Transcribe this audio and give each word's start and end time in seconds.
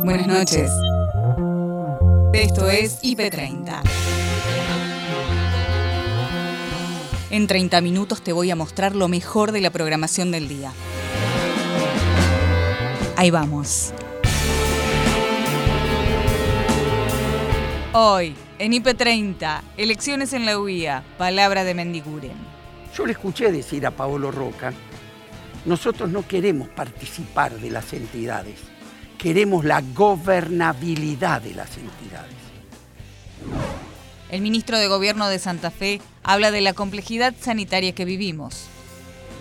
Buenas 0.00 0.26
noches. 0.26 0.70
Esto 2.32 2.68
es 2.68 3.00
IP30. 3.02 3.82
En 7.30 7.46
30 7.46 7.80
minutos 7.80 8.22
te 8.22 8.32
voy 8.32 8.50
a 8.50 8.56
mostrar 8.56 8.96
lo 8.96 9.08
mejor 9.08 9.52
de 9.52 9.60
la 9.60 9.70
programación 9.70 10.30
del 10.30 10.48
día. 10.48 10.72
Ahí 13.16 13.30
vamos. 13.30 13.92
Hoy, 17.92 18.34
en 18.58 18.72
IP30, 18.72 19.60
elecciones 19.76 20.32
en 20.32 20.46
la 20.46 20.58
UIA, 20.58 21.04
palabra 21.18 21.62
de 21.62 21.74
Mendiguren. 21.74 22.36
Yo 22.96 23.06
le 23.06 23.12
escuché 23.12 23.52
decir 23.52 23.86
a 23.86 23.90
Paolo 23.90 24.30
Roca, 24.30 24.72
nosotros 25.64 26.10
no 26.10 26.26
queremos 26.26 26.68
participar 26.68 27.52
de 27.60 27.70
las 27.70 27.92
entidades, 27.92 28.71
queremos 29.22 29.64
la 29.64 29.80
gobernabilidad 29.94 31.42
de 31.42 31.54
las 31.54 31.76
entidades. 31.76 32.34
El 34.30 34.40
ministro 34.40 34.78
de 34.78 34.88
Gobierno 34.88 35.28
de 35.28 35.38
Santa 35.38 35.70
Fe 35.70 36.00
habla 36.24 36.50
de 36.50 36.60
la 36.60 36.72
complejidad 36.72 37.32
sanitaria 37.38 37.94
que 37.94 38.04
vivimos. 38.04 38.66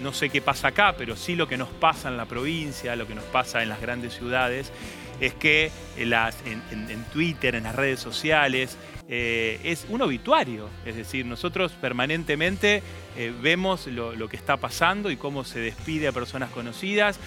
No 0.04 0.13
sé 0.13 0.30
qué 0.30 0.40
pasa 0.40 0.67
acá, 0.67 0.94
pero 0.95 1.16
sí 1.16 1.35
lo 1.35 1.48
que 1.48 1.57
nos 1.57 1.70
pasa 1.70 2.09
en 2.09 2.17
la 2.17 2.26
provincia, 2.26 2.95
lo 2.95 3.07
que 3.07 3.16
nos 3.16 3.23
pasa 3.23 3.63
en 3.63 3.70
las 3.70 3.81
grandes 3.81 4.13
ciudades, 4.13 4.71
es 5.20 5.34
que 5.34 5.71
en, 5.98 7.04
Twitter, 7.12 7.55
en 7.55 7.63
las 7.63 7.76
redes 7.76 7.99
sociales, 7.99 8.77
eh, 9.09 9.59
es 9.63 9.88
un 9.90 10.04
obituario. 10.04 10.70
Es 10.85 10.95
decir, 10.95 11.26
nosotros 11.26 11.71
permanentemente 11.71 12.84
eh, 13.18 13.34
vemos 13.41 13.88
lo, 13.88 14.16
lo 14.16 14.29
que 14.29 14.38
está 14.38 14.57
pasando 14.57 15.09
y 15.09 15.18
cómo 15.18 15.43
se 15.43 15.59
despide 15.59 16.07
a 16.07 16.12
personas 16.12 16.52
conocidas. 16.52 17.20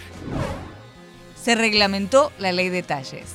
Se 1.45 1.55
reglamentó 1.55 2.33
la 2.39 2.53
ley 2.53 2.71
de 2.71 2.83
talles 2.83 3.27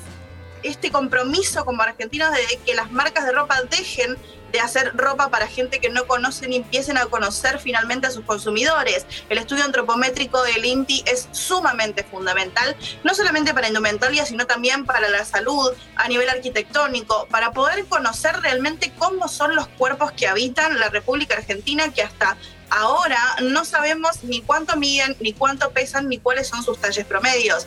este 0.63 0.91
compromiso 0.91 1.65
como 1.65 1.81
argentinos 1.81 2.31
de 2.31 2.59
que 2.65 2.75
las 2.75 2.91
marcas 2.91 3.25
de 3.25 3.31
ropa 3.31 3.61
dejen 3.69 4.17
de 4.51 4.59
hacer 4.59 4.93
ropa 4.95 5.29
para 5.29 5.47
gente 5.47 5.79
que 5.79 5.89
no 5.89 6.07
conocen 6.07 6.51
y 6.51 6.55
empiecen 6.55 6.97
a 6.97 7.05
conocer 7.05 7.59
finalmente 7.59 8.07
a 8.07 8.11
sus 8.11 8.25
consumidores. 8.25 9.05
El 9.29 9.37
estudio 9.37 9.63
antropométrico 9.63 10.41
del 10.41 10.65
INTI 10.65 11.03
es 11.05 11.29
sumamente 11.31 12.03
fundamental, 12.03 12.75
no 13.03 13.13
solamente 13.13 13.53
para 13.53 13.67
indumentaria, 13.67 14.25
sino 14.25 14.47
también 14.47 14.85
para 14.85 15.07
la 15.07 15.23
salud 15.23 15.71
a 15.95 16.07
nivel 16.07 16.29
arquitectónico, 16.29 17.27
para 17.29 17.51
poder 17.51 17.85
conocer 17.85 18.39
realmente 18.41 18.91
cómo 18.97 19.27
son 19.27 19.55
los 19.55 19.67
cuerpos 19.67 20.11
que 20.13 20.27
habitan 20.27 20.79
la 20.79 20.89
República 20.89 21.35
Argentina, 21.35 21.93
que 21.93 22.01
hasta 22.01 22.35
ahora 22.69 23.19
no 23.41 23.65
sabemos 23.65 24.23
ni 24.23 24.41
cuánto 24.41 24.75
miden, 24.77 25.15
ni 25.19 25.33
cuánto 25.33 25.71
pesan, 25.71 26.07
ni 26.07 26.17
cuáles 26.17 26.47
son 26.47 26.63
sus 26.63 26.77
talles 26.77 27.05
promedios. 27.05 27.65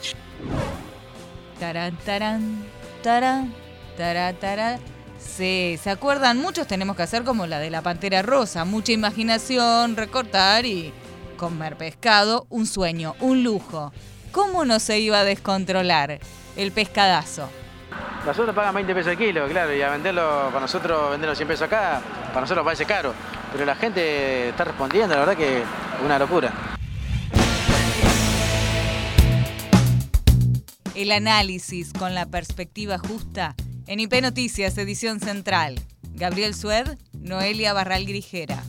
Tarán, 1.59 1.97
tarán, 2.05 2.65
tarán, 3.03 3.55
tarán, 3.97 4.37
tarán. 4.37 4.81
Sí, 5.19 5.79
¿se 5.83 5.91
acuerdan? 5.91 6.39
Muchos 6.39 6.67
tenemos 6.67 6.97
que 6.97 7.05
hacer 7.05 7.23
como 7.23 7.47
la 7.47 7.61
de 7.61 7.71
la 7.71 7.83
pantera 7.83 8.23
rosa, 8.23 8.65
mucha 8.65 8.93
imaginación, 8.93 9.97
recortar 9.97 10.67
y 10.67 10.93
comer 11.37 11.77
pescado, 11.77 12.47
un 12.51 12.67
sueño, 12.67 13.15
un 13.21 13.45
lujo. 13.45 13.93
¿Cómo 14.33 14.65
no 14.65 14.81
se 14.81 14.99
iba 14.99 15.21
a 15.21 15.25
descontrolar 15.25 16.19
el 16.57 16.73
pescadazo? 16.73 17.49
Nosotros 18.25 18.55
pagan 18.55 18.75
20 18.75 18.95
pesos 18.95 19.13
el 19.13 19.19
kilo, 19.19 19.49
claro, 19.49 19.75
y 19.75 19.83
a 19.83 19.91
venderlo, 19.91 20.49
para 20.49 20.61
nosotros 20.61 21.11
venderlo 21.11 21.35
100 21.35 21.49
pesos 21.49 21.63
acá, 21.63 22.01
para 22.29 22.43
nosotros 22.43 22.65
parece 22.65 22.85
caro. 22.85 23.13
Pero 23.53 23.65
la 23.65 23.75
gente 23.75 24.51
está 24.51 24.65
respondiendo, 24.65 25.15
la 25.15 25.21
verdad 25.21 25.37
que 25.37 25.59
es 25.59 25.65
una 26.05 26.19
locura. 26.19 26.53
El 30.95 31.11
análisis 31.11 31.93
con 31.93 32.15
la 32.15 32.27
perspectiva 32.27 32.99
justa 32.99 33.57
en 33.87 33.99
IP 33.99 34.21
Noticias, 34.23 34.79
edición 34.79 35.19
central. 35.19 35.81
Gabriel 36.15 36.55
Sued, 36.55 36.97
Noelia 37.13 37.73
Barral 37.73 38.05
Grijera. 38.07 38.63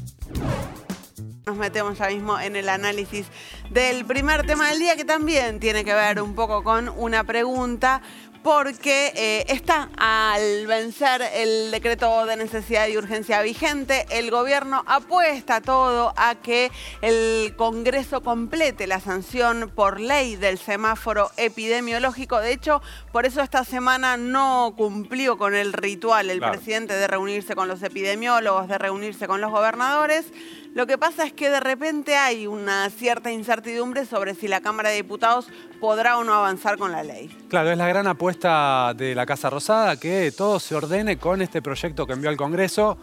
Nos 1.46 1.58
metemos 1.58 1.98
ya 1.98 2.08
mismo 2.08 2.40
en 2.40 2.56
el 2.56 2.70
análisis 2.70 3.28
del 3.70 4.06
primer 4.06 4.46
tema 4.46 4.70
del 4.70 4.80
día 4.80 4.96
que 4.96 5.04
también 5.04 5.60
tiene 5.60 5.84
que 5.84 5.94
ver 5.94 6.22
un 6.22 6.36
poco 6.36 6.64
con 6.64 6.90
una 6.90 7.26
pregunta 7.26 8.02
porque 8.44 9.14
eh, 9.16 9.46
está 9.48 9.90
al 9.98 10.68
vencer 10.68 11.22
el 11.34 11.72
decreto 11.72 12.26
de 12.26 12.36
necesidad 12.36 12.88
y 12.88 12.98
urgencia 12.98 13.42
vigente, 13.42 14.06
el 14.10 14.30
gobierno 14.32 14.84
apuesta 14.86 15.62
todo 15.62 16.14
a 16.18 16.36
que 16.36 16.70
el 17.02 17.56
Congreso 17.56 18.22
complete 18.22 18.86
la 18.86 19.00
sanción 19.00 19.72
por 19.74 20.00
ley 20.00 20.36
del 20.36 20.58
semáforo 20.58 21.32
epidemiológico. 21.38 22.40
De 22.40 22.52
hecho, 22.52 22.82
por 23.12 23.26
eso 23.26 23.42
esta 23.42 23.64
semana 23.64 24.18
no 24.18 24.74
cumplió 24.76 25.38
con 25.38 25.56
el 25.56 25.72
ritual 25.72 26.30
el 26.30 26.40
presidente 26.40 26.94
de 26.94 27.08
reunirse 27.08 27.56
con 27.56 27.70
los 27.70 27.82
epidemiólogos, 27.82 28.68
de 28.68 28.78
reunirse 28.78 29.28
con 29.28 29.40
los 29.40 29.52
gobernadores. 29.52 30.26
Lo 30.74 30.88
que 30.88 30.98
pasa 30.98 31.24
es 31.24 31.34
que 31.34 31.52
de 31.52 31.60
repente 31.60 32.16
hay 32.16 32.48
una 32.48 32.90
cierta 32.90 33.32
incertidumbre 33.32 34.08
sobre 34.08 34.34
si 34.34 34.48
la 34.48 34.60
Cámara 34.60 34.90
de 34.90 34.96
Diputados 34.96 35.48
podrá 35.80 36.18
o 36.18 36.24
no 36.24 36.34
avanzar 36.34 36.80
con 36.80 36.92
la 36.92 37.04
ley. 37.04 37.30
Claro, 37.48 37.70
es 37.70 37.78
la 37.78 37.88
gran 37.88 38.08
apuesta 38.08 38.92
de 38.96 39.14
la 39.14 39.28
Casa 39.28 39.52
Rosada 39.52 40.00
que 40.00 40.34
todo 40.36 40.60
se 40.60 40.74
ordene 40.74 41.18
con 41.18 41.44
este 41.44 41.62
proyecto 41.62 42.08
que 42.08 42.14
envió 42.14 42.30
al 42.30 42.38
Congreso. 42.38 42.98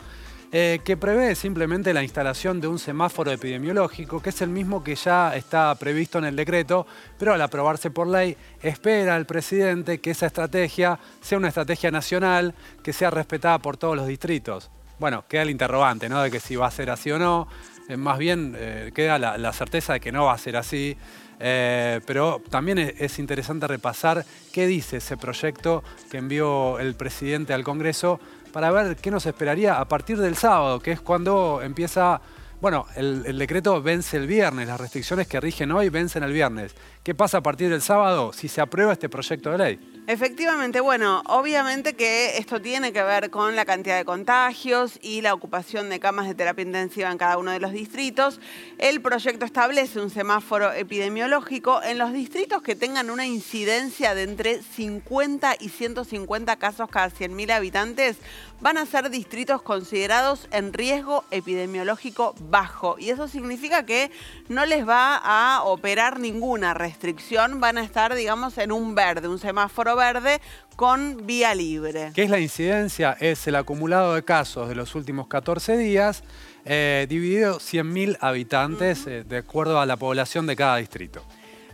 Eh, 0.52 0.80
que 0.84 0.96
prevé 0.96 1.36
simplemente 1.36 1.94
la 1.94 2.02
instalación 2.02 2.60
de 2.60 2.66
un 2.66 2.80
semáforo 2.80 3.30
epidemiológico, 3.30 4.20
que 4.20 4.30
es 4.30 4.42
el 4.42 4.48
mismo 4.48 4.82
que 4.82 4.96
ya 4.96 5.36
está 5.36 5.72
previsto 5.76 6.18
en 6.18 6.24
el 6.24 6.34
decreto, 6.34 6.88
pero 7.20 7.32
al 7.32 7.40
aprobarse 7.40 7.92
por 7.92 8.08
ley, 8.08 8.36
espera 8.60 9.16
el 9.16 9.26
presidente 9.26 10.00
que 10.00 10.10
esa 10.10 10.26
estrategia 10.26 10.98
sea 11.20 11.38
una 11.38 11.46
estrategia 11.46 11.92
nacional, 11.92 12.52
que 12.82 12.92
sea 12.92 13.10
respetada 13.10 13.60
por 13.60 13.76
todos 13.76 13.94
los 13.94 14.08
distritos 14.08 14.72
bueno, 15.00 15.24
queda 15.26 15.42
el 15.42 15.50
interrogante, 15.50 16.08
¿no? 16.08 16.22
De 16.22 16.30
que 16.30 16.38
si 16.38 16.54
va 16.54 16.66
a 16.66 16.70
ser 16.70 16.90
así 16.90 17.10
o 17.10 17.18
no. 17.18 17.48
Eh, 17.88 17.96
más 17.96 18.18
bien 18.18 18.54
eh, 18.56 18.92
queda 18.94 19.18
la, 19.18 19.52
certeza 19.52 19.94
de 19.94 20.00
que 20.00 20.12
no 20.12 20.26
va 20.26 20.34
a 20.34 20.38
ser 20.38 20.56
así. 20.56 20.96
Eh, 21.40 22.00
pero 22.06 22.42
también 22.50 22.78
es, 22.78 23.18
interesante 23.18 23.66
repasar 23.66 24.26
qué 24.52 24.66
dice 24.66 24.98
ese 24.98 25.16
proyecto 25.16 25.82
que 26.10 26.18
envió 26.18 26.78
el 26.78 26.94
presidente 26.94 27.54
al 27.54 27.64
Congreso 27.64 28.20
para 28.52 28.70
ver 28.70 28.96
qué 28.96 29.10
nos 29.10 29.24
esperaría 29.24 29.80
a 29.80 29.88
partir 29.88 30.18
del 30.18 30.36
sábado, 30.36 30.80
que 30.80 30.92
es 30.92 31.00
cuando 31.00 31.62
empieza 31.62 32.20
bueno, 32.60 32.84
el, 32.94 33.38
decreto 33.38 33.80
vence 33.80 34.18
el 34.18 34.26
viernes, 34.26 34.68
las 34.68 34.78
restricciones 34.78 35.26
que 35.26 35.40
rigen 35.40 35.72
hoy 35.72 35.88
vencen 35.88 36.22
el 36.24 36.32
viernes. 36.34 36.74
¿Qué 37.02 37.14
pasa 37.14 37.38
a 37.38 37.42
partir 37.42 37.70
del 37.70 37.80
sábado 37.80 38.34
si 38.34 38.48
se 38.48 38.60
aprueba 38.60 38.92
este 38.92 39.08
proyecto 39.08 39.50
de 39.50 39.56
ley? 39.56 39.89
Efectivamente, 40.06 40.80
bueno, 40.80 41.22
obviamente 41.26 41.94
que 41.94 42.38
esto 42.38 42.60
tiene 42.60 42.92
que 42.92 43.02
ver 43.02 43.30
con 43.30 43.54
la 43.54 43.64
cantidad 43.64 43.96
de 43.96 44.04
contagios 44.04 44.98
y 45.02 45.20
la 45.20 45.34
ocupación 45.34 45.88
de 45.88 46.00
camas 46.00 46.26
de 46.26 46.34
terapia 46.34 46.64
intensiva 46.64 47.12
en 47.12 47.18
cada 47.18 47.38
uno 47.38 47.52
de 47.52 47.60
los 47.60 47.70
distritos. 47.70 48.40
El 48.78 49.00
proyecto 49.02 49.44
establece 49.44 50.00
un 50.00 50.10
semáforo 50.10 50.72
epidemiológico 50.72 51.80
en 51.82 51.98
los 51.98 52.12
distritos 52.12 52.60
que 52.62 52.74
tengan 52.74 53.10
una 53.10 53.26
incidencia 53.26 54.14
de 54.14 54.24
entre 54.24 54.62
50 54.62 55.56
y 55.60 55.68
150 55.68 56.56
casos 56.56 56.88
cada 56.90 57.10
100.000 57.10 57.52
habitantes 57.52 58.16
van 58.60 58.78
a 58.78 58.86
ser 58.86 59.10
distritos 59.10 59.62
considerados 59.62 60.48
en 60.52 60.72
riesgo 60.72 61.24
epidemiológico 61.30 62.34
bajo. 62.50 62.96
Y 62.98 63.10
eso 63.10 63.28
significa 63.28 63.86
que 63.86 64.10
no 64.48 64.66
les 64.66 64.86
va 64.86 65.16
a 65.16 65.62
operar 65.64 66.20
ninguna 66.20 66.74
restricción, 66.74 67.60
van 67.60 67.78
a 67.78 67.84
estar, 67.84 68.14
digamos, 68.14 68.58
en 68.58 68.72
un 68.72 68.94
verde, 68.94 69.28
un 69.28 69.38
semáforo 69.38 69.96
verde 69.96 70.40
con 70.76 71.26
vía 71.26 71.54
libre. 71.54 72.12
¿Qué 72.14 72.22
es 72.22 72.30
la 72.30 72.40
incidencia? 72.40 73.16
Es 73.20 73.46
el 73.46 73.56
acumulado 73.56 74.14
de 74.14 74.22
casos 74.22 74.68
de 74.68 74.74
los 74.74 74.94
últimos 74.94 75.26
14 75.28 75.76
días, 75.76 76.22
eh, 76.64 77.06
dividido 77.08 77.58
100.000 77.58 78.18
habitantes, 78.20 79.06
eh, 79.06 79.24
de 79.24 79.38
acuerdo 79.38 79.80
a 79.80 79.86
la 79.86 79.96
población 79.96 80.46
de 80.46 80.56
cada 80.56 80.76
distrito 80.76 81.22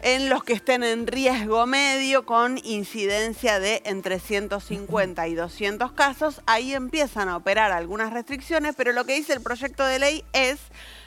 en 0.02 0.28
los 0.28 0.44
que 0.44 0.52
estén 0.52 0.82
en 0.82 1.06
riesgo 1.06 1.66
medio 1.66 2.26
con 2.26 2.58
incidencia 2.58 3.58
de 3.58 3.82
entre 3.84 4.20
150 4.20 5.28
y 5.28 5.34
200 5.34 5.93
casos. 5.93 6.43
Ahí 6.46 6.75
empiezan 6.75 7.28
a 7.28 7.37
operar 7.37 7.72
algunas 7.72 8.12
restricciones, 8.12 8.75
pero 8.76 8.93
lo 8.93 9.04
que 9.04 9.14
dice 9.14 9.32
el 9.32 9.43
proyecto 9.43 9.84
de 9.84 9.98
ley 9.98 10.25
es 10.32 10.58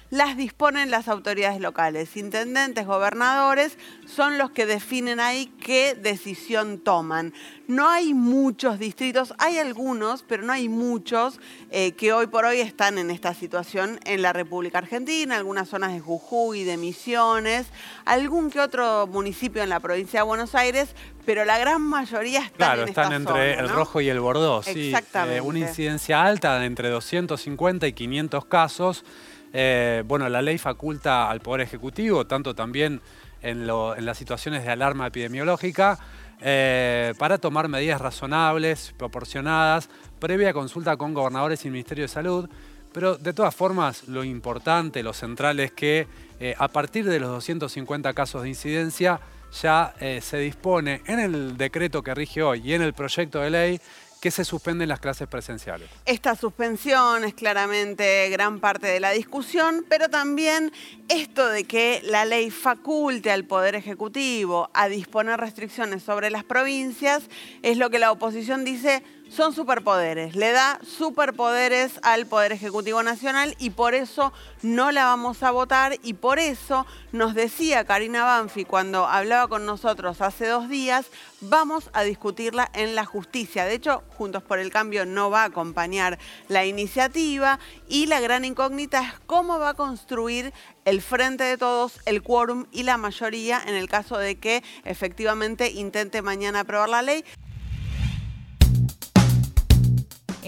las 0.10 0.36
disponen 0.36 0.90
las 0.90 1.08
autoridades 1.08 1.62
locales. 1.62 2.18
Intendentes, 2.18 2.86
gobernadores 2.86 3.78
son 4.08 4.38
los 4.38 4.52
que 4.52 4.66
definen 4.66 5.20
ahí 5.20 5.52
qué 5.62 5.94
decisión 5.94 6.80
toman. 6.80 7.34
No 7.68 7.88
hay 7.88 8.16
muchos 8.16 8.80
distritos, 8.80 9.34
hay 9.38 9.60
algunos, 9.60 10.24
pero 10.24 10.42
no 10.42 10.52
hay 10.52 10.68
muchos 10.70 11.40
eh, 11.70 11.92
que 11.92 12.12
hoy 12.14 12.26
por 12.26 12.46
hoy 12.46 12.60
están 12.60 12.98
en 12.98 13.12
esta 13.12 13.36
situación 13.36 14.00
en 14.06 14.24
la 14.24 14.34
República 14.34 14.80
Argentina, 14.80 15.36
algunas 15.38 15.70
zonas 15.70 15.94
de 15.94 16.00
Jujuy, 16.00 16.64
de 16.64 16.78
Misiones, 16.78 17.68
algún 18.06 18.50
que 18.50 18.60
otro 18.60 19.06
municipio 19.06 19.62
en 19.62 19.70
la 19.70 19.80
provincia 19.80 20.22
de 20.22 20.26
Buenos 20.26 20.56
Aires, 20.56 20.96
pero 21.26 21.46
la 21.46 21.60
gran 21.60 21.84
mayoría 21.84 22.40
están 22.40 22.58
claro, 22.58 22.84
están 22.86 23.14
entre 23.14 23.60
el 23.60 23.70
rojo 23.70 24.02
y 24.02 24.10
el 24.10 24.20
bordó. 24.20 24.64
Exactamente. 24.66 25.38
Eh, 25.38 25.42
una 25.42 25.60
incidencia 25.60 26.24
alta 26.24 26.58
de 26.58 26.66
entre 26.66 26.90
250 26.90 27.86
y 27.86 27.94
500 27.94 28.46
casos. 28.46 29.06
Eh, 29.54 30.04
bueno, 30.06 30.30
la 30.30 30.42
ley 30.42 30.58
faculta 30.58 31.30
al 31.30 31.40
Poder 31.42 31.62
Ejecutivo, 31.62 32.28
tanto 32.28 32.54
también 32.54 33.02
en, 33.42 33.68
las 33.68 34.18
situaciones 34.18 34.64
de 34.64 34.72
alarma 34.72 35.08
epidemiológica, 35.08 36.00
eh, 36.42 37.14
para 37.18 37.38
tomar 37.38 37.68
medidas 37.68 38.00
razonables, 38.00 38.94
proporcionadas, 38.98 39.90
previa 40.20 40.54
consulta 40.54 40.98
con 40.98 41.14
gobernadores 41.14 41.66
y 41.66 41.70
Ministerio 41.70 42.04
de 42.04 42.10
Salud. 42.10 42.50
Pero 42.92 43.18
de 43.18 43.34
todas 43.34 43.54
formas, 43.56 44.08
lo 44.08 44.24
importante, 44.24 45.04
lo 45.04 45.14
central 45.14 45.60
es 45.60 45.72
que 45.72 46.08
eh, 46.40 46.56
a 46.58 46.68
partir 46.68 47.06
de 47.06 47.20
los 47.20 47.30
250 47.30 48.14
casos 48.14 48.42
de 48.44 48.50
incidencia 48.50 49.20
ya 49.52 49.96
se 50.22 50.38
dispone 50.38 51.02
en 51.08 51.20
el 51.20 51.58
decreto 51.58 52.04
que 52.04 52.14
rige 52.14 52.44
hoy 52.44 52.62
y 52.64 52.74
en 52.76 52.84
el 52.84 52.94
proyecto 52.94 53.40
de 53.40 53.50
ley 53.50 53.82
que 54.20 54.32
se 54.32 54.44
suspenden 54.44 54.90
las 54.90 55.00
clases 55.00 55.28
presenciales. 55.28 55.90
Esta 56.06 56.36
suspensión 56.36 57.24
es 57.24 57.34
claramente 57.34 58.30
gran 58.30 58.60
parte 58.60 58.88
de 58.88 59.00
la 59.00 59.12
discusión, 59.12 59.86
pero 59.88 60.10
también 60.10 60.72
esto 61.08 61.48
de 61.48 61.64
que 61.64 62.02
la 62.04 62.26
ley 62.26 62.52
faculte 62.52 63.32
al 63.32 63.46
Poder 63.46 63.76
Ejecutivo 63.76 64.70
a 64.74 64.90
disponer 64.90 65.40
restricciones 65.40 66.04
sobre 66.04 66.30
las 66.30 66.44
provincias 66.44 67.24
es 67.62 67.78
lo 67.78 67.90
que 67.90 68.00
la 68.00 68.12
oposición 68.12 68.66
dice 68.66 69.04
son 69.30 69.54
superpoderes, 69.54 70.36
le 70.36 70.52
da 70.52 70.80
superpoderes 70.84 72.00
al 72.02 72.26
Poder 72.26 72.52
Ejecutivo 72.52 73.04
Nacional 73.04 73.56
y 73.60 73.70
por 73.70 73.94
eso 73.94 74.34
no 74.64 74.92
la 74.92 75.06
vamos 75.06 75.44
a 75.44 75.52
votar 75.52 75.98
y 76.04 76.14
por 76.14 76.40
eso 76.40 76.86
nos 77.12 77.36
decía 77.36 77.86
Karina 77.86 78.24
Banfi 78.24 78.66
cuando 78.66 79.06
hablaba 79.06 79.48
con 79.48 79.66
nosotros 79.66 80.22
hace 80.22 80.48
dos 80.48 80.68
días, 80.68 81.06
vamos 81.42 81.90
a 81.94 82.04
discutirla 82.04 82.70
en 82.74 82.96
la 82.96 83.06
justicia. 83.06 83.66
De 83.66 83.76
hecho, 83.76 84.04
Juntos 84.18 84.44
por 84.44 84.60
el 84.60 84.72
Cambio 84.72 85.06
no 85.06 85.30
va 85.30 85.44
a 85.44 85.46
acompañar 85.46 86.18
la 86.48 86.66
iniciativa 86.66 87.60
y 87.88 88.08
la 88.08 88.20
gran 88.20 88.46
incógnita 88.46 89.02
es 89.02 89.14
cómo 89.28 89.60
va 89.60 89.70
a 89.70 89.74
construir 89.76 90.54
el 90.86 91.02
frente 91.02 91.44
de 91.44 91.58
todos, 91.58 92.00
el 92.06 92.24
quórum 92.24 92.66
y 92.72 92.84
la 92.84 92.98
mayoría 92.98 93.62
en 93.66 93.76
el 93.76 93.88
caso 93.88 94.18
de 94.18 94.40
que 94.40 94.64
efectivamente 94.86 95.72
intente 95.72 96.22
mañana 96.22 96.62
aprobar 96.62 96.90
la 96.90 97.04
ley 97.04 97.24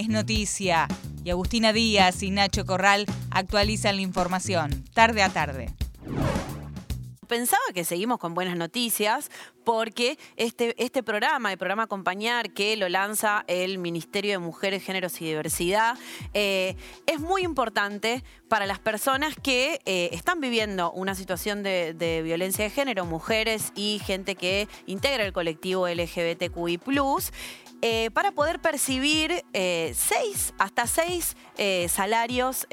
es 0.01 0.09
noticia. 0.09 0.87
Y 1.23 1.29
Agustina 1.29 1.71
Díaz 1.71 2.23
y 2.23 2.31
Nacho 2.31 2.65
Corral 2.65 3.05
actualizan 3.29 3.95
la 3.95 4.01
información, 4.01 4.83
tarde 4.93 5.23
a 5.23 5.29
tarde 5.29 5.73
pensaba 7.31 7.63
que 7.73 7.85
seguimos 7.85 8.19
con 8.19 8.33
buenas 8.33 8.57
noticias 8.57 9.31
porque 9.63 10.19
este, 10.35 10.75
este 10.83 11.01
programa, 11.01 11.49
el 11.53 11.57
programa 11.57 11.83
Acompañar, 11.83 12.51
que 12.51 12.75
lo 12.75 12.89
lanza 12.89 13.45
el 13.47 13.77
Ministerio 13.77 14.31
de 14.31 14.39
Mujeres, 14.39 14.83
Géneros 14.83 15.21
y 15.21 15.27
Diversidad, 15.27 15.97
eh, 16.33 16.75
es 17.07 17.21
muy 17.21 17.43
importante 17.43 18.25
para 18.49 18.65
las 18.65 18.79
personas 18.79 19.33
que 19.41 19.79
eh, 19.85 20.09
están 20.11 20.41
viviendo 20.41 20.91
una 20.91 21.15
situación 21.15 21.63
de, 21.63 22.21
violencia 22.21 22.65
de 22.65 22.69
género, 22.69 23.05
mujeres 23.05 23.71
y 23.75 24.01
gente 24.05 24.35
que 24.35 24.67
integra 24.85 25.23
el 25.23 25.31
colectivo 25.31 25.87
LGBTQI 25.87 26.79
eh, 27.81 28.11
para 28.11 28.31
poder 28.31 28.59
percibir 28.61 29.43
eh, 29.53 29.93
seis, 29.95 30.53
hasta 30.59 30.85
seis 30.85 31.35
eh, 31.57 31.87
salarios 31.89 32.67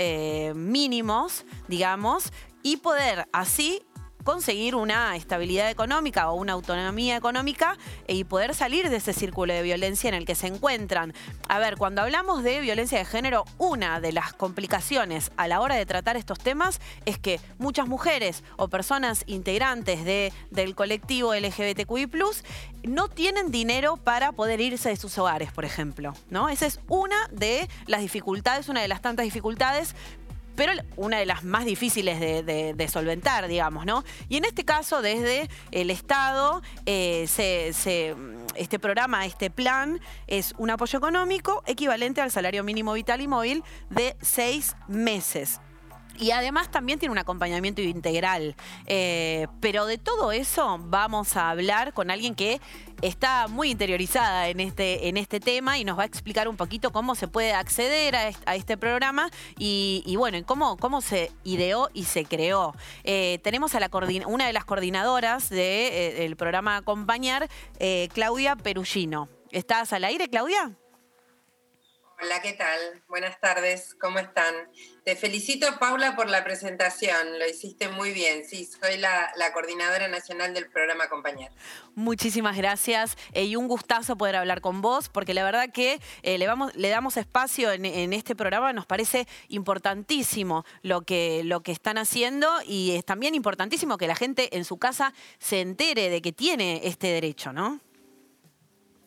mínimos, 0.54 1.46
digamos, 1.66 2.32
y 2.62 2.76
poder 2.78 3.26
así 3.32 3.82
conseguir 4.28 4.74
una 4.74 5.16
estabilidad 5.16 5.70
económica 5.70 6.30
o 6.30 6.34
una 6.34 6.52
autonomía 6.52 7.16
económica 7.16 7.78
y 8.06 8.24
poder 8.24 8.54
salir 8.54 8.90
de 8.90 8.96
ese 8.96 9.14
círculo 9.14 9.54
de 9.54 9.62
violencia 9.62 10.06
en 10.06 10.12
el 10.12 10.26
que 10.26 10.34
se 10.34 10.48
encuentran. 10.48 11.14
A 11.48 11.58
ver, 11.58 11.78
cuando 11.78 12.02
hablamos 12.02 12.42
de 12.42 12.60
violencia 12.60 12.98
de 12.98 13.06
género, 13.06 13.46
una 13.56 14.02
de 14.02 14.12
las 14.12 14.34
complicaciones 14.34 15.32
a 15.38 15.48
la 15.48 15.62
hora 15.62 15.76
de 15.76 15.86
tratar 15.86 16.18
estos 16.18 16.38
temas 16.38 16.78
es 17.06 17.18
que 17.18 17.40
muchas 17.56 17.88
mujeres 17.88 18.44
o 18.58 18.68
personas 18.68 19.24
integrantes 19.26 20.04
de, 20.04 20.30
del 20.50 20.74
colectivo 20.74 21.34
LGBTQI 21.34 22.10
no 22.82 23.08
tienen 23.08 23.50
dinero 23.50 23.96
para 23.96 24.32
poder 24.32 24.60
irse 24.60 24.90
de 24.90 24.96
sus 24.96 25.16
hogares, 25.16 25.52
por 25.52 25.64
ejemplo. 25.64 26.12
¿no? 26.28 26.50
Esa 26.50 26.66
es 26.66 26.80
una 26.86 27.16
de 27.32 27.66
las 27.86 28.02
dificultades, 28.02 28.68
una 28.68 28.82
de 28.82 28.88
las 28.88 29.00
tantas 29.00 29.24
dificultades 29.24 29.94
pero 30.58 30.72
una 30.96 31.18
de 31.18 31.24
las 31.24 31.44
más 31.44 31.64
difíciles 31.64 32.18
de, 32.18 32.88
solventar, 32.88 33.46
digamos, 33.46 33.86
¿no? 33.86 34.02
Y 34.28 34.38
en 34.38 34.44
este 34.44 34.64
caso, 34.64 35.02
desde 35.02 35.48
el 35.70 35.88
Estado, 35.88 36.62
eh, 36.84 37.28
este 38.56 38.78
programa, 38.80 39.24
este 39.24 39.50
plan, 39.50 40.00
es 40.26 40.56
un 40.58 40.70
apoyo 40.70 40.98
económico 40.98 41.62
equivalente 41.68 42.20
al 42.20 42.32
salario 42.32 42.64
mínimo 42.64 42.92
vital 42.94 43.20
y 43.20 43.28
móvil 43.28 43.62
de 43.88 44.16
seis 44.20 44.74
meses. 44.88 45.60
Y 46.18 46.32
además 46.32 46.70
también 46.70 46.98
tiene 46.98 47.12
un 47.12 47.18
acompañamiento 47.18 47.80
integral. 47.80 48.56
Eh, 48.86 49.46
pero 49.60 49.86
de 49.86 49.98
todo 49.98 50.32
eso 50.32 50.78
vamos 50.80 51.36
a 51.36 51.50
hablar 51.50 51.92
con 51.92 52.10
alguien 52.10 52.34
que 52.34 52.60
está 53.02 53.46
muy 53.46 53.70
interiorizada 53.70 54.48
en 54.48 54.60
este, 54.60 55.08
en 55.08 55.16
este 55.16 55.38
tema 55.40 55.78
y 55.78 55.84
nos 55.84 55.98
va 55.98 56.02
a 56.02 56.06
explicar 56.06 56.48
un 56.48 56.56
poquito 56.56 56.90
cómo 56.90 57.14
se 57.14 57.28
puede 57.28 57.52
acceder 57.52 58.16
a, 58.16 58.54
este 58.54 58.76
programa 58.76 59.30
y, 59.56 60.14
bueno, 60.16 60.38
cómo, 60.44 60.76
cómo 60.76 61.00
se 61.00 61.30
ideó 61.44 61.90
y 61.94 62.04
se 62.04 62.24
creó. 62.24 62.74
Eh, 63.04 63.38
tenemos 63.42 63.74
a 63.74 63.78
una 64.26 64.46
de 64.46 64.52
las 64.52 64.64
coordinadoras 64.64 65.48
del 65.48 66.36
programa 66.36 66.76
Acompañar, 66.76 67.48
eh, 67.78 68.08
Claudia 68.12 68.56
Perugino. 68.56 69.28
¿Estás 69.50 69.92
al 69.92 70.04
aire, 70.04 70.28
Claudia? 70.28 70.76
Hola, 72.20 72.42
¿qué 72.42 72.52
tal? 72.52 72.78
Buenas 73.06 73.38
tardes, 73.38 73.94
¿cómo 74.00 74.18
están? 74.18 74.52
Te 75.04 75.14
felicito, 75.14 75.78
Paula, 75.78 76.16
por 76.16 76.28
la 76.28 76.42
presentación, 76.42 77.38
lo 77.38 77.48
hiciste 77.48 77.88
muy 77.90 78.10
bien. 78.10 78.44
Sí, 78.44 78.66
soy 78.66 78.96
la, 78.96 79.30
coordinadora 79.52 80.08
nacional 80.08 80.52
del 80.52 80.68
programa 80.68 81.04
Acompañar. 81.04 81.52
Muchísimas 81.94 82.56
gracias 82.56 83.16
eh, 83.34 83.44
y 83.44 83.54
un 83.54 83.68
gustazo 83.68 84.18
poder 84.18 84.34
hablar 84.34 84.60
con 84.60 84.82
vos, 84.82 85.08
porque 85.08 85.32
la 85.32 85.44
verdad 85.44 85.70
que 85.72 86.00
eh, 86.24 86.38
le, 86.38 86.88
damos 86.88 87.16
espacio 87.16 87.70
en, 87.70 88.12
este 88.12 88.34
programa, 88.34 88.72
nos 88.72 88.86
parece 88.86 89.28
importantísimo 89.46 90.64
lo 90.82 91.02
que 91.02 91.44
están 91.66 91.98
haciendo 91.98 92.48
y 92.66 92.96
es 92.96 93.04
también 93.04 93.36
importantísimo 93.36 93.96
que 93.96 94.08
la 94.08 94.16
gente 94.16 94.56
en 94.56 94.64
su 94.64 94.76
casa 94.76 95.14
se 95.38 95.60
entere 95.60 96.10
de 96.10 96.20
que 96.20 96.32
tiene 96.32 96.80
este 96.82 97.06
derecho, 97.06 97.52
¿no? 97.52 97.80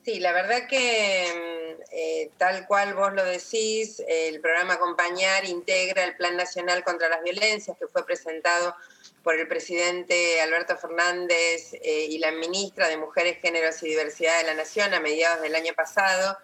Sí, 0.03 0.19
la 0.19 0.31
verdad 0.31 0.67
que 0.67 1.27
mm, 1.31 1.81
eh, 1.91 2.31
tal 2.37 2.65
cual 2.65 2.95
vos 2.95 3.13
lo 3.13 3.23
decís, 3.23 4.01
el 4.07 4.41
programa 4.41 4.73
Acompañar 4.73 5.45
integra 5.45 6.03
el 6.03 6.15
Plan 6.15 6.35
Nacional 6.35 6.83
contra 6.83 7.07
las 7.07 7.21
Violencias 7.21 7.77
que 7.77 7.87
fue 7.87 8.03
presentado 8.03 8.75
por 9.23 9.35
el 9.35 9.47
presidente 9.47 10.41
Alberto 10.41 10.75
Fernández 10.75 11.73
eh, 11.73 12.07
y 12.09 12.17
la 12.17 12.31
ministra 12.31 12.87
de 12.87 12.97
Mujeres, 12.97 13.37
Géneros 13.43 13.83
y 13.83 13.89
Diversidad 13.89 14.39
de 14.39 14.45
la 14.45 14.55
Nación 14.55 14.91
a 14.95 14.99
mediados 14.99 15.43
del 15.43 15.53
año 15.53 15.73
pasado. 15.75 16.35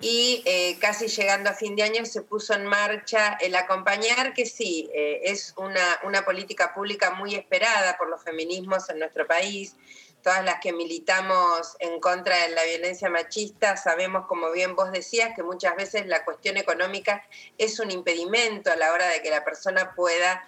Y 0.00 0.42
eh, 0.46 0.78
casi 0.80 1.08
llegando 1.08 1.50
a 1.50 1.54
fin 1.54 1.76
de 1.76 1.82
año 1.82 2.06
se 2.06 2.22
puso 2.22 2.54
en 2.54 2.64
marcha 2.64 3.36
el 3.40 3.54
acompañar, 3.54 4.32
que 4.32 4.46
sí, 4.46 4.90
es 4.94 5.54
una, 5.56 6.00
una 6.04 6.24
política 6.24 6.72
pública 6.74 7.10
muy 7.10 7.34
esperada 7.34 7.96
por 7.98 8.08
los 8.08 8.22
feminismos 8.22 8.88
en 8.88 8.98
nuestro 8.98 9.26
país 9.26 9.76
todas 10.24 10.42
las 10.42 10.58
que 10.60 10.72
militamos 10.72 11.76
en 11.78 12.00
contra 12.00 12.36
de 12.38 12.48
la 12.48 12.64
violencia 12.64 13.10
machista, 13.10 13.76
sabemos, 13.76 14.26
como 14.26 14.50
bien 14.50 14.74
vos 14.74 14.90
decías, 14.90 15.36
que 15.36 15.42
muchas 15.42 15.76
veces 15.76 16.06
la 16.06 16.24
cuestión 16.24 16.56
económica 16.56 17.22
es 17.58 17.78
un 17.78 17.90
impedimento 17.90 18.72
a 18.72 18.76
la 18.76 18.92
hora 18.92 19.06
de 19.08 19.20
que 19.20 19.30
la 19.30 19.44
persona 19.44 19.94
pueda 19.94 20.42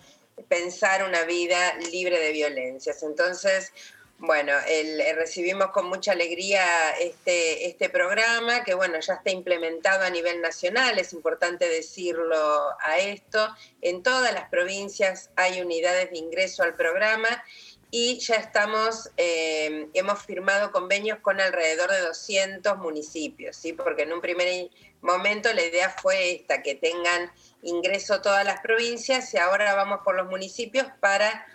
pensar 0.49 1.05
una 1.05 1.25
vida 1.25 1.75
libre 1.93 2.19
de 2.19 2.33
violencias. 2.33 3.03
Entonces, 3.03 3.73
bueno, 4.19 4.53
eh, 4.67 5.13
recibimos 5.15 5.73
con 5.73 5.91
mucha 5.91 6.13
alegría 6.13 6.65
este, 6.99 7.67
este 7.67 7.91
programa, 7.91 8.65
que 8.65 8.73
bueno, 8.73 8.99
ya 9.01 9.15
está 9.15 9.31
implementado 9.31 10.05
a 10.05 10.11
nivel 10.11 10.41
nacional, 10.41 10.99
es 10.99 11.13
importante 11.13 11.69
decirlo 11.69 12.71
a 12.81 12.99
esto. 12.99 13.47
En 13.83 14.03
todas 14.03 14.33
las 14.33 14.49
provincias 14.49 15.29
hay 15.37 15.61
unidades 15.61 16.11
de 16.11 16.17
ingreso 16.17 16.63
al 16.63 16.77
programa 16.77 17.45
y 17.91 18.19
ya 18.19 18.37
estamos, 18.37 19.11
eh, 19.17 19.89
hemos 19.95 20.23
firmado 20.25 20.73
convenios 20.73 21.19
con 21.21 21.41
alrededor 21.41 21.91
de 21.91 22.01
200 22.01 22.79
municipios, 22.79 23.57
¿sí? 23.57 23.73
porque 23.73 24.03
en 24.03 24.13
un 24.13 24.21
primer 24.21 24.71
momento 25.01 25.53
la 25.53 25.63
idea 25.63 25.91
fue 25.91 26.33
esta, 26.33 26.63
que 26.63 26.75
tengan 26.75 27.31
ingreso 27.63 28.21
todas 28.21 28.45
las 28.45 28.61
provincias 28.61 29.33
y 29.35 29.39
ahora 29.39 29.75
vamos 29.75 30.01
por 30.05 30.17
los 30.17 30.27
municipios 30.27 30.87
para 31.01 31.47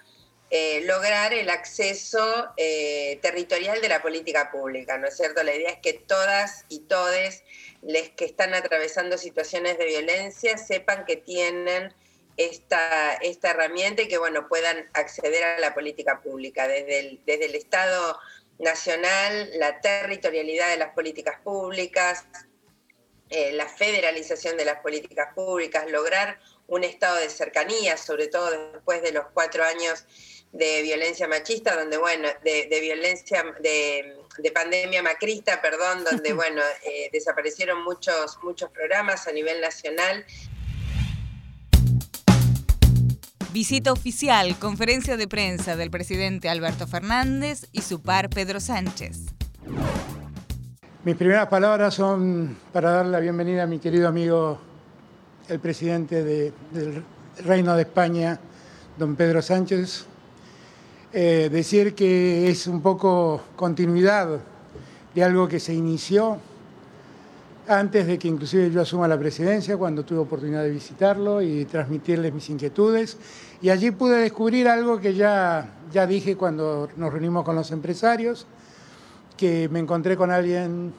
eh, 0.54 0.82
lograr 0.86 1.34
el 1.34 1.50
acceso 1.50 2.50
eh, 2.58 3.20
territorial 3.22 3.80
de 3.82 3.90
la 3.90 4.02
política 4.02 4.52
pública, 4.52 4.98
¿no 4.98 5.08
es 5.08 5.16
cierto? 5.16 5.44
La 5.44 5.56
idea 5.56 5.70
es 5.70 5.80
que 5.80 5.94
todas 5.94 6.66
y 6.68 6.80
todes 6.80 7.44
les 7.82 8.10
que 8.10 8.26
están 8.26 8.54
atravesando 8.54 9.18
situaciones 9.18 9.78
de 9.78 9.86
violencia 9.86 10.58
sepan 10.58 11.06
que 11.06 11.16
tienen 11.16 11.94
esta, 12.38 13.14
esta 13.16 13.52
herramienta 13.52 14.04
y 14.04 14.08
que 14.08 14.18
bueno, 14.18 14.48
puedan 14.48 14.90
acceder 14.94 15.44
a 15.44 15.60
la 15.60 15.74
política 15.74 16.22
pública 16.22 16.68
desde 16.68 17.00
el, 17.00 17.22
desde 17.26 17.46
el 17.46 17.56
Estado 17.56 18.20
nacional, 18.60 19.50
la 19.56 19.82
territorialidad 19.82 20.70
de 20.70 20.78
las 20.78 20.94
políticas 20.94 21.40
públicas, 21.42 22.26
eh, 23.30 23.54
la 23.54 23.68
federalización 23.68 24.58
de 24.58 24.66
las 24.66 24.80
políticas 24.82 25.34
públicas, 25.34 25.90
lograr 25.90 26.40
un 26.68 26.84
estado 26.84 27.18
de 27.18 27.30
cercanía, 27.30 27.98
sobre 27.98 28.28
todo 28.28 28.52
después 28.74 29.02
de 29.02 29.12
los 29.12 29.26
cuatro 29.34 29.64
años 29.64 30.06
de 30.52 30.82
violencia 30.82 31.28
machista, 31.28 31.76
donde, 31.76 31.98
bueno, 31.98 32.28
de, 32.44 32.80
violencia, 32.82 33.44
de, 33.62 34.18
pandemia 34.54 35.02
macrista, 35.02 35.62
perdón, 35.62 36.04
donde, 36.04 36.34
bueno, 36.34 36.62
eh, 36.84 37.10
desaparecieron 37.12 37.84
muchos, 37.84 38.38
muchos 38.44 38.70
programas 38.72 39.28
a 39.28 39.32
nivel 39.32 39.62
nacional. 39.62 40.26
Visita 43.54 43.92
oficial, 43.92 44.58
conferencia 44.60 45.18
de 45.18 45.28
prensa 45.28 45.76
del 45.76 45.92
presidente 45.92 46.48
Alberto 46.48 46.88
Fernández 46.88 47.68
y 47.74 47.82
su 47.82 48.02
par 48.02 48.30
Pedro 48.30 48.62
Sánchez. 48.62 49.26
Mis 51.04 51.16
primeras 51.18 51.48
palabras 51.50 51.94
son 51.94 52.56
para 52.72 52.92
dar 52.92 53.06
la 53.08 53.20
bienvenida 53.20 53.64
a 53.64 53.68
mi 53.68 53.80
querido 53.80 54.08
amigo, 54.08 54.58
el 55.50 55.60
presidente 55.60 56.24
del 56.24 57.04
Reino 57.44 57.76
de 57.76 57.82
España, 57.82 58.40
don 58.98 59.18
Pedro 59.18 59.42
Sánchez, 59.42 60.06
eh, 61.12 61.50
decir 61.52 61.94
que 61.94 62.50
es 62.50 62.68
un 62.68 62.82
poco 62.82 63.44
continuidad 63.58 64.40
de 65.14 65.24
algo 65.26 65.50
que 65.50 65.60
se 65.60 65.74
inició 65.74 66.40
antes 67.68 68.08
de 68.08 68.18
que 68.18 68.28
inclusive 68.28 68.72
yo 68.72 68.82
asuma 68.82 69.08
la 69.08 69.18
presidencia, 69.18 69.78
cuando 69.78 70.04
tuve 70.04 70.20
oportunidad 70.20 70.64
de 70.64 70.72
visitarlo 70.72 71.42
y 71.42 71.66
transmitirles 71.66 72.34
mis 72.34 72.50
inquietudes. 72.50 73.18
Y 73.62 73.70
allí 73.70 73.92
pude 73.92 74.18
descubrir 74.18 74.68
algo 74.68 75.00
que 75.00 75.14
ya, 75.14 75.70
ya 75.92 76.08
dije 76.08 76.36
cuando 76.36 76.90
nos 76.98 77.12
reunimos 77.12 77.44
con 77.44 77.56
los 77.56 77.72
empresarios, 77.72 78.48
que 79.38 79.70
me 79.70 79.80
encontré 79.80 80.18
con 80.18 80.32
alguien 80.32 80.94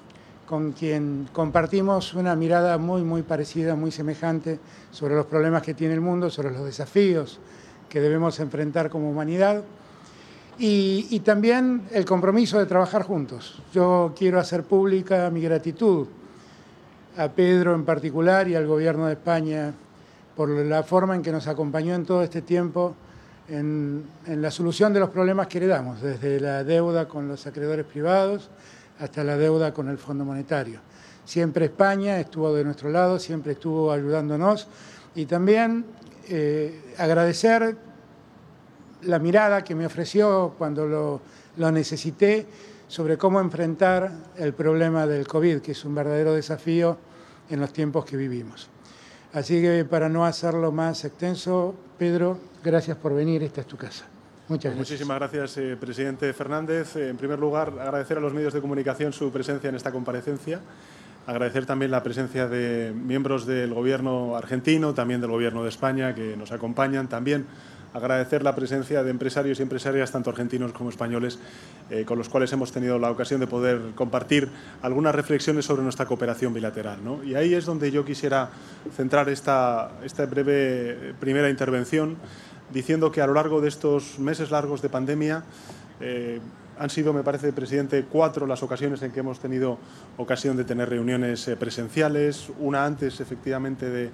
con 0.46 0.72
quien 0.72 1.28
compartimos 1.32 2.14
una 2.14 2.36
mirada 2.36 2.76
muy, 2.76 3.02
muy 3.02 3.22
parecida, 3.22 3.74
muy 3.74 3.90
semejante 3.90 4.58
sobre 4.90 5.14
los 5.14 5.26
problemas 5.26 5.62
que 5.62 5.74
tiene 5.74 5.94
el 5.94 6.00
mundo, 6.00 6.28
sobre 6.30 6.50
los 6.50 6.64
desafíos 6.64 7.40
que 7.88 8.00
debemos 8.00 8.40
enfrentar 8.40 8.90
como 8.90 9.10
humanidad 9.10 9.62
y, 10.58 11.20
también 11.20 11.82
el 11.90 12.04
compromiso 12.04 12.58
de 12.58 12.66
trabajar 12.66 13.02
juntos. 13.02 13.62
Yo 13.72 14.12
quiero 14.16 14.38
hacer 14.38 14.64
pública 14.64 15.30
mi 15.30 15.40
gratitud 15.40 16.06
a 17.16 17.28
Pedro 17.28 17.74
en 17.74 17.84
particular 17.84 18.48
y 18.48 18.54
al 18.54 18.66
Gobierno 18.66 19.06
de 19.06 19.12
España 19.12 19.72
por 20.36 20.48
la 20.48 20.82
forma 20.82 21.14
en 21.14 21.22
que 21.22 21.32
nos 21.32 21.46
acompañó 21.46 21.94
en 21.94 22.04
todo 22.04 22.22
este 22.22 22.42
tiempo 22.42 22.94
en, 23.48 24.04
la 24.26 24.50
solución 24.50 24.92
de 24.92 25.00
los 25.00 25.10
problemas 25.10 25.46
que 25.46 25.58
heredamos, 25.58 26.00
desde 26.00 26.40
la 26.40 26.64
deuda 26.64 27.06
con 27.06 27.28
los 27.28 27.46
acreedores 27.46 27.84
privados 27.84 28.50
hasta 28.98 29.24
la 29.24 29.36
deuda 29.36 29.74
con 29.74 29.88
el 29.88 29.98
Fondo 29.98 30.24
Monetario. 30.24 30.80
Siempre 31.24 31.66
España 31.66 32.18
estuvo 32.18 32.54
de 32.54 32.64
nuestro 32.64 32.90
lado, 32.90 33.18
siempre 33.18 33.52
estuvo 33.52 33.92
ayudándonos 33.92 34.68
y 35.14 35.26
también 35.26 35.84
eh, 36.28 36.94
agradecer 36.98 37.76
la 39.02 39.18
mirada 39.18 39.62
que 39.62 39.74
me 39.74 39.86
ofreció 39.86 40.54
cuando 40.56 40.86
lo, 41.56 41.70
necesité 41.70 42.46
sobre 42.92 43.16
cómo 43.16 43.40
enfrentar 43.40 44.12
el 44.36 44.52
problema 44.52 45.06
del 45.06 45.26
COVID, 45.26 45.62
que 45.62 45.72
es 45.72 45.82
un 45.86 45.94
verdadero 45.94 46.34
desafío 46.34 46.98
en 47.48 47.58
los 47.58 47.72
tiempos 47.72 48.04
que 48.04 48.18
vivimos. 48.18 48.68
Así 49.32 49.62
que 49.62 49.86
para 49.86 50.10
no 50.10 50.26
hacerlo 50.26 50.72
más 50.72 51.02
extenso, 51.06 51.74
Pedro, 51.96 52.38
gracias 52.62 52.98
por 52.98 53.14
venir, 53.14 53.42
esta 53.42 53.62
es 53.62 53.66
tu 53.66 53.78
casa. 53.78 54.04
Muchas 54.46 54.74
gracias. 54.74 54.90
Muchísimas 54.90 55.18
gracias, 55.18 55.56
eh, 55.56 55.74
presidente 55.80 56.30
Fernández. 56.34 56.94
Eh, 56.96 57.08
en 57.08 57.16
primer 57.16 57.38
lugar, 57.38 57.72
agradecer 57.80 58.18
a 58.18 58.20
los 58.20 58.34
medios 58.34 58.52
de 58.52 58.60
comunicación 58.60 59.14
su 59.14 59.32
presencia 59.32 59.70
en 59.70 59.76
esta 59.76 59.90
comparecencia. 59.90 60.60
Agradecer 61.26 61.64
también 61.64 61.92
la 61.92 62.02
presencia 62.02 62.46
de 62.46 62.92
miembros 62.94 63.46
del 63.46 63.72
Gobierno 63.72 64.36
argentino, 64.36 64.92
también 64.92 65.22
del 65.22 65.30
Gobierno 65.30 65.62
de 65.62 65.70
España, 65.70 66.14
que 66.14 66.36
nos 66.36 66.52
acompañan. 66.52 67.08
También 67.08 67.46
agradecer 67.94 68.42
la 68.42 68.54
presencia 68.54 69.02
de 69.02 69.10
empresarios 69.10 69.58
y 69.58 69.62
empresarias, 69.62 70.10
tanto 70.10 70.30
argentinos 70.30 70.72
como 70.72 70.90
españoles, 70.90 71.38
eh, 71.90 72.04
con 72.04 72.18
los 72.18 72.28
cuales 72.28 72.52
hemos 72.52 72.72
tenido 72.72 72.98
la 72.98 73.10
ocasión 73.10 73.40
de 73.40 73.46
poder 73.46 73.92
compartir 73.94 74.48
algunas 74.82 75.14
reflexiones 75.14 75.64
sobre 75.64 75.82
nuestra 75.82 76.06
cooperación 76.06 76.54
bilateral. 76.54 77.00
Y 77.24 77.34
ahí 77.34 77.54
es 77.54 77.64
donde 77.64 77.90
yo 77.90 78.04
quisiera 78.04 78.50
centrar 78.96 79.28
esta, 79.28 79.92
esta 80.04 80.26
breve 80.26 81.14
primera 81.20 81.50
intervención, 81.50 82.16
diciendo 82.72 83.12
que 83.12 83.20
a 83.20 83.26
lo 83.26 83.34
largo 83.34 83.60
de 83.60 83.68
estos 83.68 84.18
meses 84.18 84.50
largos 84.50 84.82
de 84.82 84.88
pandemia, 84.88 85.44
eh, 86.00 86.40
han 86.78 86.90
sido, 86.90 87.12
me 87.12 87.22
parece, 87.22 87.52
presidente, 87.52 88.06
cuatro 88.10 88.46
las 88.46 88.62
ocasiones 88.62 89.02
en 89.02 89.12
que 89.12 89.20
hemos 89.20 89.38
tenido 89.38 89.78
ocasión 90.16 90.56
de 90.56 90.64
tener 90.64 90.88
reuniones 90.88 91.46
eh, 91.46 91.56
presenciales, 91.56 92.50
una 92.58 92.84
antes, 92.84 93.20
efectivamente, 93.20 93.88
de 93.88 94.10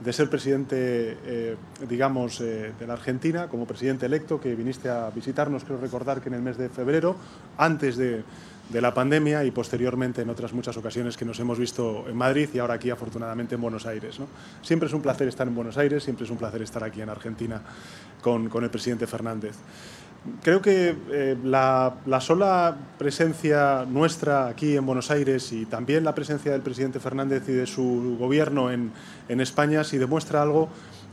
de 0.00 0.12
ser 0.12 0.30
presidente, 0.30 1.16
eh, 1.24 1.56
digamos, 1.88 2.40
eh, 2.40 2.72
de 2.78 2.86
la 2.86 2.92
Argentina, 2.92 3.48
como 3.48 3.66
presidente 3.66 4.06
electo, 4.06 4.40
que 4.40 4.54
viniste 4.54 4.88
a 4.88 5.10
visitarnos, 5.10 5.64
creo 5.64 5.78
recordar 5.78 6.20
que 6.20 6.28
en 6.28 6.34
el 6.34 6.42
mes 6.42 6.56
de 6.56 6.68
febrero, 6.68 7.16
antes 7.56 7.96
de, 7.96 8.22
la 8.70 8.92
pandemia 8.92 9.44
y 9.44 9.50
posteriormente 9.50 10.20
en 10.20 10.28
otras 10.28 10.52
muchas 10.52 10.76
ocasiones 10.76 11.16
que 11.16 11.24
nos 11.24 11.40
hemos 11.40 11.58
visto 11.58 12.04
en 12.06 12.14
Madrid 12.14 12.50
y 12.52 12.58
ahora 12.58 12.74
aquí 12.74 12.90
afortunadamente 12.90 13.54
en 13.54 13.62
Buenos 13.62 13.86
Aires. 13.86 14.20
Siempre 14.60 14.88
es 14.88 14.92
un 14.92 15.00
placer 15.00 15.26
estar 15.26 15.48
en 15.48 15.54
Buenos 15.54 15.78
Aires, 15.78 16.04
siempre 16.04 16.26
es 16.26 16.30
un 16.30 16.36
placer 16.36 16.60
estar 16.60 16.84
aquí 16.84 17.00
en 17.00 17.08
Argentina 17.08 17.62
con, 18.20 18.50
con 18.50 18.64
el 18.64 18.68
presidente 18.68 19.06
Fernández 19.06 19.56
creo 20.42 20.62
que 20.62 20.96
eh, 21.10 21.36
la, 21.44 21.94
sola 22.20 22.76
presencia 22.98 23.84
nuestra 23.88 24.48
aquí 24.48 24.76
en 24.76 24.86
Buenos 24.86 25.10
Aires 25.10 25.52
y 25.52 25.66
también 25.66 26.04
la 26.04 26.14
presencia 26.14 26.52
del 26.52 26.62
presidente 26.62 27.00
Fernández 27.00 27.48
y 27.48 27.52
de 27.52 27.66
su 27.66 28.16
gobierno 28.18 28.70
en, 28.70 28.92
España, 29.28 29.84
si 29.84 29.98
demuestra 29.98 30.42
algo, 30.42 30.68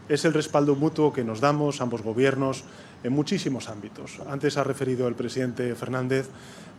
es 0.07 0.25
el 0.25 0.33
respaldo 0.33 0.75
mutuo 0.75 1.11
que 1.11 1.23
nos 1.23 1.41
damos 1.41 1.81
ambos 1.81 2.01
gobiernos 2.01 2.63
en 3.03 3.13
muchísimos 3.13 3.69
ámbitos. 3.69 4.19
Antes 4.29 4.57
ha 4.57 4.63
referido 4.63 5.07
el 5.07 5.15
presidente 5.15 5.75
Fernández 5.75 6.29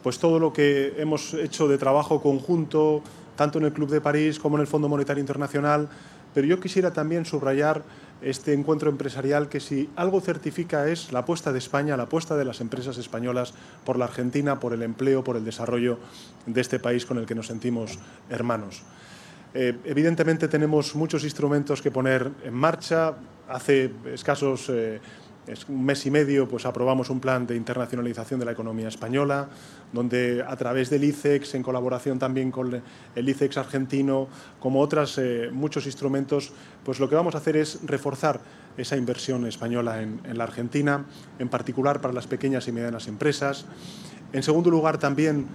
pues 0.02 0.18
todo 0.18 0.38
lo 0.38 0.52
que 0.52 0.94
hemos 0.98 1.34
hecho 1.34 1.66
de 1.66 1.78
trabajo 1.78 2.22
conjunto, 2.22 3.02
tanto 3.36 3.58
en 3.58 3.64
el 3.64 3.72
Club 3.72 3.90
de 3.90 4.00
París 4.00 4.38
como 4.38 4.56
en 4.56 4.60
el 4.60 4.66
Fondo 4.66 4.88
Monetario 4.88 5.20
Internacional, 5.20 5.88
pero 6.32 6.46
yo 6.46 6.60
quisiera 6.60 6.92
también 6.92 7.24
subrayar 7.24 7.82
este 8.26 8.52
encuentro 8.52 8.90
empresarial 8.90 9.48
que 9.48 9.60
si 9.60 9.88
algo 9.94 10.20
certifica 10.20 10.88
es 10.88 11.12
la 11.12 11.20
apuesta 11.20 11.52
de 11.52 11.58
España, 11.58 11.96
la 11.96 12.04
apuesta 12.04 12.36
de 12.36 12.44
las 12.44 12.60
empresas 12.60 12.98
españolas 12.98 13.54
por 13.84 13.98
la 13.98 14.06
Argentina, 14.06 14.58
por 14.58 14.72
el 14.72 14.82
empleo, 14.82 15.22
por 15.22 15.36
el 15.36 15.44
desarrollo 15.44 16.00
de 16.44 16.60
este 16.60 16.80
país 16.80 17.06
con 17.06 17.18
el 17.18 17.26
que 17.26 17.36
nos 17.36 17.46
sentimos 17.46 18.00
hermanos. 18.28 18.82
Eh, 19.54 19.78
evidentemente 19.84 20.48
tenemos 20.48 20.96
muchos 20.96 21.22
instrumentos 21.22 21.80
que 21.80 21.92
poner 21.92 22.32
en 22.42 22.52
marcha. 22.52 23.14
Hace 23.48 23.92
escasos 24.12 24.70
eh, 24.70 25.00
un 25.68 25.84
mes 25.84 26.04
y 26.06 26.10
medio 26.10 26.48
pues 26.48 26.66
aprobamos 26.66 27.10
un 27.10 27.20
plan 27.20 27.46
de 27.46 27.56
internacionalización 27.56 28.40
de 28.40 28.46
la 28.46 28.52
economía 28.52 28.88
española, 28.88 29.48
donde 29.92 30.44
a 30.46 30.56
través 30.56 30.90
del 30.90 31.04
ICEX, 31.04 31.54
en 31.54 31.62
colaboración 31.62 32.18
también 32.18 32.50
con 32.50 32.82
el 33.14 33.28
ICEX 33.28 33.58
argentino, 33.58 34.28
como 34.58 34.80
otros 34.80 35.18
eh, 35.18 35.50
muchos 35.52 35.86
instrumentos, 35.86 36.52
pues 36.84 36.98
lo 36.98 37.08
que 37.08 37.14
vamos 37.14 37.34
a 37.34 37.38
hacer 37.38 37.56
es 37.56 37.78
reforzar 37.84 38.40
esa 38.76 38.96
inversión 38.96 39.46
española 39.46 40.02
en, 40.02 40.20
la 40.36 40.44
Argentina, 40.44 41.04
en 41.38 41.48
particular 41.48 42.00
para 42.00 42.12
las 42.12 42.26
pequeñas 42.26 42.68
y 42.68 42.72
medianas 42.72 43.08
empresas. 43.08 43.64
En 44.32 44.42
segundo 44.42 44.70
lugar, 44.70 44.98
también 44.98 45.46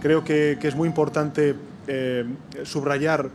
creo 0.00 0.24
que, 0.24 0.58
es 0.62 0.74
muy 0.76 0.88
importante 0.88 1.56
eh, 1.88 2.24
subrayar 2.62 3.28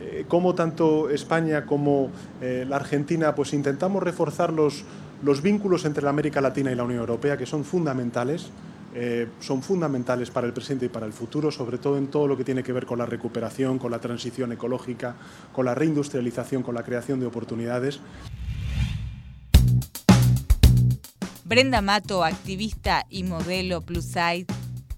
eh, 0.00 0.24
cómo 0.26 0.54
tanto 0.54 1.10
España 1.10 1.66
como 1.66 2.10
la 2.40 2.76
Argentina 2.76 3.34
pues 3.34 3.52
intentamos 3.52 4.02
reforzar 4.02 4.52
los, 4.52 4.84
los 5.22 5.42
vínculos 5.42 5.84
entre 5.84 6.04
la 6.04 6.10
América 6.10 6.40
Latina 6.40 6.70
y 6.70 6.74
la 6.74 6.84
Unión 6.84 7.00
Europea, 7.00 7.36
que 7.36 7.46
son 7.46 7.64
fundamentales, 7.64 8.50
eh, 8.94 9.28
son 9.40 9.62
fundamentales 9.62 10.30
para 10.30 10.46
el 10.46 10.52
presente 10.52 10.86
y 10.86 10.88
para 10.88 11.06
el 11.06 11.12
futuro, 11.12 11.50
sobre 11.50 11.78
todo 11.78 11.98
en 11.98 12.08
todo 12.08 12.26
lo 12.26 12.36
que 12.36 12.44
tiene 12.44 12.62
que 12.62 12.72
ver 12.72 12.86
con 12.86 12.98
la 12.98 13.06
recuperación, 13.06 13.78
con 13.78 13.90
la 13.90 13.98
transición 13.98 14.52
ecológica, 14.52 15.16
con 15.52 15.66
la 15.66 15.74
reindustrialización, 15.74 16.62
con 16.62 16.74
la 16.74 16.82
creación 16.82 17.20
de 17.20 17.26
oportunidades. 17.26 18.00
Brenda 21.44 21.80
Mato, 21.80 22.24
activista 22.24 23.06
y 23.08 23.24
modelo 23.24 23.80
plus 23.80 24.04
size, 24.04 24.46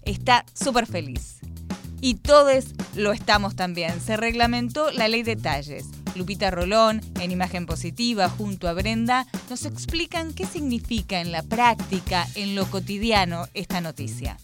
está 0.03 0.45
súper 0.53 0.85
feliz. 0.85 1.39
Y 2.01 2.15
todos 2.15 2.73
lo 2.95 3.11
estamos 3.11 3.55
también. 3.55 3.99
Se 4.01 4.17
reglamentó 4.17 4.91
la 4.91 5.07
ley 5.07 5.23
de 5.23 5.35
talles 5.35 6.00
Lupita 6.15 6.51
Rolón, 6.51 7.01
en 7.19 7.31
Imagen 7.31 7.65
Positiva, 7.65 8.29
junto 8.29 8.67
a 8.67 8.73
Brenda, 8.73 9.25
nos 9.49 9.65
explican 9.65 10.33
qué 10.33 10.45
significa 10.45 11.21
en 11.21 11.31
la 11.31 11.43
práctica, 11.43 12.27
en 12.35 12.55
lo 12.55 12.65
cotidiano, 12.69 13.47
esta 13.53 13.81
noticia. 13.81 14.37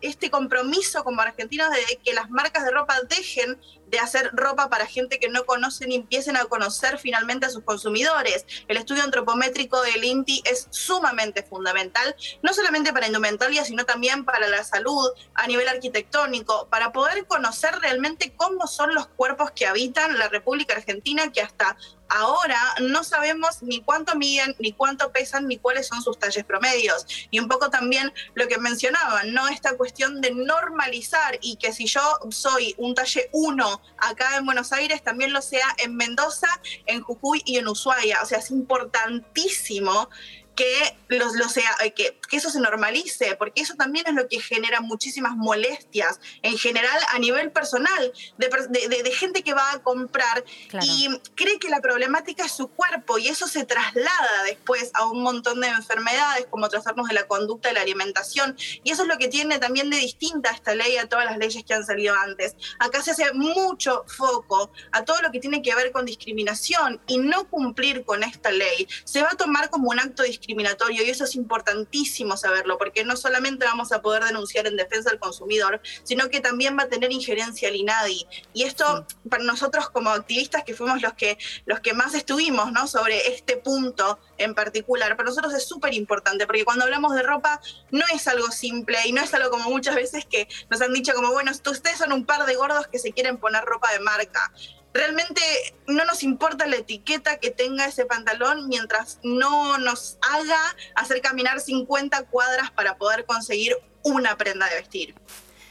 Este 0.00 0.30
compromiso 0.30 1.02
como 1.02 1.20
argentinos 1.20 1.68
de 1.70 1.98
que 2.04 2.14
las 2.14 2.30
marcas 2.30 2.64
de 2.64 2.70
ropa 2.70 2.94
dejen 3.08 3.58
de 3.86 3.98
hacer 3.98 4.30
ropa 4.32 4.68
para 4.68 4.86
gente 4.86 5.18
que 5.18 5.28
no 5.28 5.44
conocen 5.46 5.92
y 5.92 5.96
empiecen 5.96 6.36
a 6.36 6.44
conocer 6.44 6.98
finalmente 6.98 7.46
a 7.46 7.50
sus 7.50 7.62
consumidores. 7.62 8.46
El 8.68 8.76
estudio 8.76 9.02
antropométrico 9.02 9.80
del 9.82 10.04
INTI 10.04 10.42
es 10.44 10.68
sumamente 10.70 11.42
fundamental, 11.42 12.16
no 12.42 12.52
solamente 12.52 12.92
para 12.92 13.06
indumentaria, 13.06 13.64
sino 13.64 13.84
también 13.84 14.24
para 14.24 14.48
la 14.48 14.64
salud 14.64 15.10
a 15.34 15.46
nivel 15.46 15.68
arquitectónico, 15.68 16.68
para 16.68 16.92
poder 16.92 17.26
conocer 17.26 17.74
realmente 17.80 18.34
cómo 18.36 18.66
son 18.66 18.94
los 18.94 19.06
cuerpos 19.08 19.50
que 19.52 19.66
habitan 19.66 20.18
la 20.18 20.28
República 20.28 20.74
Argentina, 20.74 21.30
que 21.32 21.42
hasta 21.42 21.76
ahora 22.08 22.58
no 22.80 23.04
sabemos 23.04 23.62
ni 23.62 23.80
cuánto 23.82 24.14
miden, 24.16 24.54
ni 24.58 24.72
cuánto 24.72 25.10
pesan, 25.12 25.48
ni 25.48 25.58
cuáles 25.58 25.88
son 25.88 26.02
sus 26.02 26.18
talles 26.18 26.44
promedios. 26.44 27.06
Y 27.30 27.38
un 27.38 27.48
poco 27.48 27.70
también 27.70 28.12
lo 28.34 28.46
que 28.48 28.58
mencionaban, 28.58 29.32
¿no? 29.32 29.48
Esta 29.48 29.76
cuestión 29.76 30.20
de 30.20 30.32
normalizar 30.32 31.38
y 31.40 31.56
que 31.56 31.72
si 31.72 31.86
yo 31.86 32.00
soy 32.30 32.74
un 32.78 32.94
talle 32.94 33.28
1 33.32 33.75
acá 33.98 34.36
en 34.36 34.46
Buenos 34.46 34.72
Aires, 34.72 35.02
también 35.02 35.32
lo 35.32 35.42
sea 35.42 35.66
en 35.78 35.96
Mendoza, 35.96 36.48
en 36.86 37.02
Jujuy 37.02 37.42
y 37.44 37.58
en 37.58 37.68
Ushuaia. 37.68 38.22
O 38.22 38.26
sea, 38.26 38.38
es 38.38 38.50
importantísimo 38.50 40.08
que, 40.56 40.96
los, 41.08 41.52
sea, 41.52 41.70
eh, 41.84 41.92
que, 41.92 42.18
que, 42.28 42.36
eso 42.38 42.50
se 42.50 42.58
normalice, 42.58 43.36
porque 43.36 43.60
eso 43.60 43.74
también 43.74 44.06
es 44.08 44.14
lo 44.14 44.26
que 44.26 44.40
genera 44.40 44.80
muchísimas 44.80 45.36
molestias 45.36 46.18
en 46.42 46.56
general 46.56 46.98
a 47.10 47.18
nivel 47.18 47.52
personal, 47.52 48.12
de, 48.38 48.48
de, 48.88 49.10
gente 49.12 49.42
que 49.42 49.54
va 49.54 49.72
a 49.72 49.82
comprar 49.82 50.44
y 50.82 51.08
cree 51.34 51.58
que 51.58 51.68
la 51.68 51.80
problemática 51.80 52.44
es 52.44 52.52
su 52.52 52.68
cuerpo 52.68 53.18
y 53.18 53.28
eso 53.28 53.46
se 53.46 53.64
traslada 53.64 54.42
después 54.44 54.90
a 54.94 55.06
un 55.06 55.22
montón 55.22 55.60
de 55.60 55.68
enfermedades 55.68 56.46
como 56.50 56.68
trastornos 56.68 57.08
de 57.08 57.14
la 57.14 57.26
conducta 57.26 57.70
y 57.70 57.74
la 57.74 57.82
alimentación. 57.82 58.56
Y 58.82 58.90
eso 58.90 59.02
es 59.02 59.08
lo 59.08 59.18
que 59.18 59.28
tiene 59.28 59.58
también 59.58 59.90
de 59.90 59.98
distinta 59.98 60.50
esta 60.50 60.74
ley 60.74 60.96
a 60.96 61.08
todas 61.08 61.26
las 61.26 61.36
leyes 61.36 61.64
que 61.64 61.74
han 61.74 61.84
salido 61.84 62.14
antes. 62.14 62.56
Acá 62.78 63.02
se 63.02 63.10
hace 63.10 63.32
mucho 63.34 64.04
foco 64.06 64.72
a 64.92 65.04
todo 65.04 65.20
lo 65.20 65.30
que 65.30 65.40
tiene 65.40 65.60
que 65.60 65.74
ver 65.74 65.92
con 65.92 66.06
discriminación 66.06 67.00
y 67.06 67.18
no 67.18 67.48
cumplir 67.48 68.04
con 68.04 68.22
esta 68.22 68.50
ley 68.50 68.88
se 69.04 69.22
va 69.22 69.30
a 69.30 69.36
tomar 69.36 69.68
como 69.70 69.90
un 69.90 69.98
acto 69.98 70.22
discriminatorio 70.22 70.45
discriminatorio 70.46 71.04
y 71.04 71.10
eso 71.10 71.24
es 71.24 71.34
importantísimo 71.34 72.36
saberlo, 72.36 72.78
porque 72.78 73.04
no 73.04 73.16
solamente 73.16 73.64
vamos 73.64 73.92
a 73.92 74.00
poder 74.00 74.24
denunciar 74.24 74.66
en 74.66 74.76
defensa 74.76 75.10
del 75.10 75.18
consumidor, 75.18 75.80
sino 76.04 76.28
que 76.28 76.40
también 76.40 76.78
va 76.78 76.84
a 76.84 76.88
tener 76.88 77.12
injerencia 77.12 77.68
el 77.68 77.76
INADI. 77.76 78.26
Y 78.54 78.62
esto 78.62 79.06
para 79.28 79.42
nosotros 79.42 79.90
como 79.90 80.10
activistas 80.10 80.64
que 80.64 80.74
fuimos 80.74 81.02
los 81.02 81.14
que, 81.14 81.38
los 81.64 81.80
que 81.80 81.94
más 81.94 82.14
estuvimos 82.14 82.72
¿no? 82.72 82.86
sobre 82.86 83.28
este 83.28 83.56
punto 83.56 84.18
en 84.38 84.54
particular, 84.54 85.16
para 85.16 85.28
nosotros 85.28 85.54
es 85.54 85.66
súper 85.66 85.94
importante, 85.94 86.46
porque 86.46 86.64
cuando 86.64 86.84
hablamos 86.84 87.14
de 87.14 87.22
ropa 87.22 87.60
no 87.90 88.04
es 88.14 88.26
algo 88.28 88.50
simple 88.50 88.98
y 89.06 89.12
no 89.12 89.22
es 89.22 89.32
algo 89.34 89.50
como 89.50 89.70
muchas 89.70 89.94
veces 89.94 90.24
que 90.24 90.48
nos 90.70 90.80
han 90.80 90.92
dicho 90.92 91.12
como, 91.14 91.32
bueno, 91.32 91.52
ustedes 91.52 91.98
son 91.98 92.12
un 92.12 92.24
par 92.24 92.46
de 92.46 92.54
gordos 92.54 92.86
que 92.86 92.98
se 92.98 93.12
quieren 93.12 93.38
poner 93.38 93.64
ropa 93.64 93.92
de 93.92 94.00
marca 94.00 94.52
realmente 94.96 95.42
no 95.86 96.04
nos 96.04 96.22
importa 96.22 96.66
la 96.66 96.76
etiqueta 96.76 97.38
que 97.38 97.50
tenga 97.50 97.86
ese 97.86 98.06
pantalón 98.06 98.68
mientras 98.68 99.20
no 99.22 99.78
nos 99.78 100.18
haga 100.22 100.58
hacer 100.94 101.20
caminar 101.20 101.60
50 101.60 102.22
cuadras 102.24 102.70
para 102.70 102.96
poder 102.96 103.26
conseguir 103.26 103.76
una 104.02 104.36
prenda 104.36 104.68
de 104.68 104.76
vestir. 104.76 105.14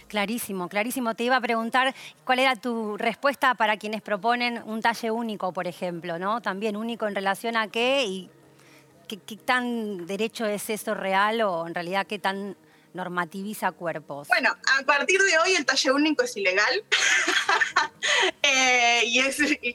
Clarísimo, 0.08 0.70
clarísimo. 0.70 1.16
Te 1.16 1.24
iba 1.24 1.36
a 1.36 1.42
preguntar 1.42 1.96
cuál 2.24 2.40
era 2.40 2.56
tu 2.56 2.96
respuesta 2.96 3.56
para 3.56 3.78
quienes 3.78 4.02
proponen 4.02 4.62
un 4.66 4.82
talle 4.82 5.10
único, 5.10 5.52
por 5.52 5.68
ejemplo, 5.68 6.20
¿no? 6.20 6.42
También 6.42 6.76
único 6.76 7.08
en 7.08 7.16
relación 7.16 7.58
a 7.58 7.70
qué 7.70 8.06
y 8.06 8.30
qué, 9.08 9.18
qué 9.18 9.38
tan 9.38 10.06
derecho 10.06 10.46
es 10.46 10.70
eso 10.70 10.94
real 10.94 11.42
o 11.42 11.68
en 11.68 11.74
realidad 11.74 12.08
qué 12.08 12.20
tan 12.20 12.56
normativiza 12.96 13.72
cuerpos? 13.74 14.28
Bueno, 14.30 14.56
a 14.80 14.84
partir 14.84 15.22
de 15.22 15.38
hoy 15.38 15.56
el 15.56 15.66
talle 15.66 15.92
único 15.92 16.24
es 16.24 16.36
ilegal. 16.36 16.84
Eh, 18.44 19.02
y, 19.06 19.20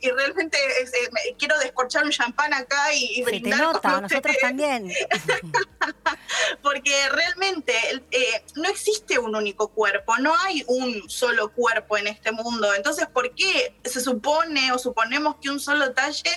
realmente 0.09 0.57
eh, 0.57 1.35
quiero 1.37 1.59
descorchar 1.59 2.05
un 2.05 2.11
champán 2.11 2.55
acá 2.55 2.95
y, 2.95 3.23
brindar. 3.25 3.53
Se 3.53 3.59
te 3.59 3.65
nota, 3.65 4.01
nosotros 4.01 4.37
también. 4.41 4.89
Porque 6.63 7.09
realmente 7.11 7.75
eh, 8.13 8.45
no 8.55 8.69
existe 8.69 9.19
un 9.19 9.35
único 9.35 9.69
cuerpo, 9.69 10.17
no 10.19 10.33
hay 10.39 10.65
un 10.69 11.11
solo 11.11 11.53
cuerpo 11.53 11.99
en 11.99 12.07
este 12.07 12.31
mundo. 12.31 12.73
Entonces, 12.73 13.09
¿por 13.09 13.35
qué 13.35 13.75
se 13.85 14.01
supone 14.01 14.71
o 14.73 14.79
suponemos 14.79 15.37
que 15.43 15.51
un 15.51 15.59
solo 15.59 15.93
talle 15.93 16.31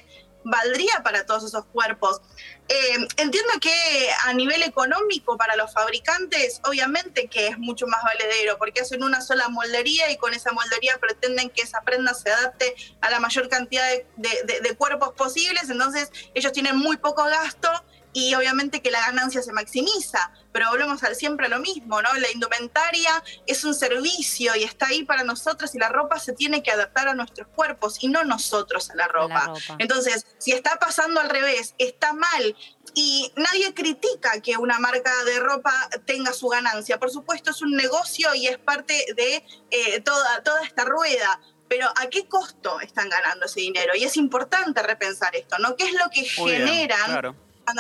valdría 0.44 1.02
para 1.04 1.26
todos 1.26 1.44
esos 1.46 1.66
cuerpos. 1.66 2.22
Eh, 2.70 3.08
entiendo 3.18 3.52
que 3.60 4.10
a 4.26 4.34
nivel 4.34 4.64
económico 4.64 5.38
para 5.38 5.56
los 5.56 5.74
fabricantes, 5.74 6.62
obviamente 6.64 7.28
que 7.28 7.48
es 7.48 7.58
mucho 7.58 7.88
más 7.88 8.02
valedero, 8.04 8.58
porque 8.58 8.82
hacen 8.82 9.04
una 9.04 9.22
sola 9.22 9.50
moldería 9.50 10.12
y 10.12 10.18
con 10.18 10.34
esa 10.34 10.52
moldería 10.54 10.98
pretenden 11.00 11.50
que 11.50 11.62
esa 11.62 11.82
prenda 11.82 12.14
se 12.14 12.32
adapte 12.32 12.76
a 13.02 13.10
la 13.10 13.20
mayor 13.20 13.50
cantidad 13.50 13.86
de 14.16 14.76
cuerpos 14.78 15.14
posibles, 15.14 15.70
entonces 15.70 16.10
ellos 16.34 16.52
tienen 16.54 16.78
muy 16.78 16.98
poco 16.98 17.24
gasto 17.26 17.70
y 18.14 18.36
obviamente 18.36 18.82
que 18.82 18.92
la 18.92 19.02
ganancia 19.02 19.42
se 19.42 19.52
maximiza, 19.52 20.32
pero 20.52 20.70
volvemos 20.70 21.04
al, 21.04 21.16
siempre 21.16 21.48
a 21.48 21.50
lo 21.50 21.60
mismo, 21.60 22.02
¿no? 22.02 22.14
La 22.14 22.32
indumentaria 22.32 23.24
es 23.48 23.64
un 23.64 23.74
servicio 23.74 24.56
y 24.56 24.64
está 24.64 24.88
ahí 24.88 25.04
para 25.04 25.24
nosotros 25.24 25.74
y 25.74 25.80
la 25.80 25.90
ropa 25.90 26.20
se 26.20 26.34
tiene 26.34 26.62
que 26.62 26.72
adaptar 26.72 27.08
a 27.08 27.16
nuestros 27.16 27.48
cuerpos 27.48 27.98
y 28.02 28.08
no 28.08 28.24
nosotros 28.24 28.92
a 28.92 28.96
la 28.96 29.08
ropa. 29.08 29.54
Entonces, 29.80 30.28
si 30.38 30.52
está 30.52 30.78
pasando 30.78 31.20
al 31.20 31.30
revés, 31.30 31.74
está 31.80 32.14
mal 32.14 32.56
y 32.94 33.32
nadie 33.36 33.74
critica 33.74 34.40
que 34.42 34.58
una 34.58 34.78
marca 34.78 35.12
de 35.26 35.40
ropa 35.40 35.74
tenga 36.06 36.34
su 36.34 36.48
ganancia. 36.48 37.00
Por 37.00 37.10
supuesto, 37.10 37.50
es 37.50 37.62
un 37.62 37.76
negocio 37.76 38.34
y 38.36 38.48
es 38.48 38.60
parte 38.60 39.06
de 39.16 39.44
eh, 39.72 40.02
toda, 40.02 40.44
toda 40.44 40.62
esta 40.64 40.86
rueda. 40.86 41.42
Pero 41.68 41.88
¿a 41.88 42.08
qué 42.08 42.28
costo 42.28 42.80
están 42.82 43.10
ganando 43.10 43.48
ese 43.48 43.62
dinero? 43.62 43.94
Y 43.96 44.04
es 44.04 44.18
importante 44.18 44.84
repensar 44.84 45.36
esto, 45.36 45.58
¿no? 45.58 45.76
¿Qué 45.76 45.86
es 45.86 45.94
lo 45.94 46.10
que 46.12 46.24
generan? 46.24 47.36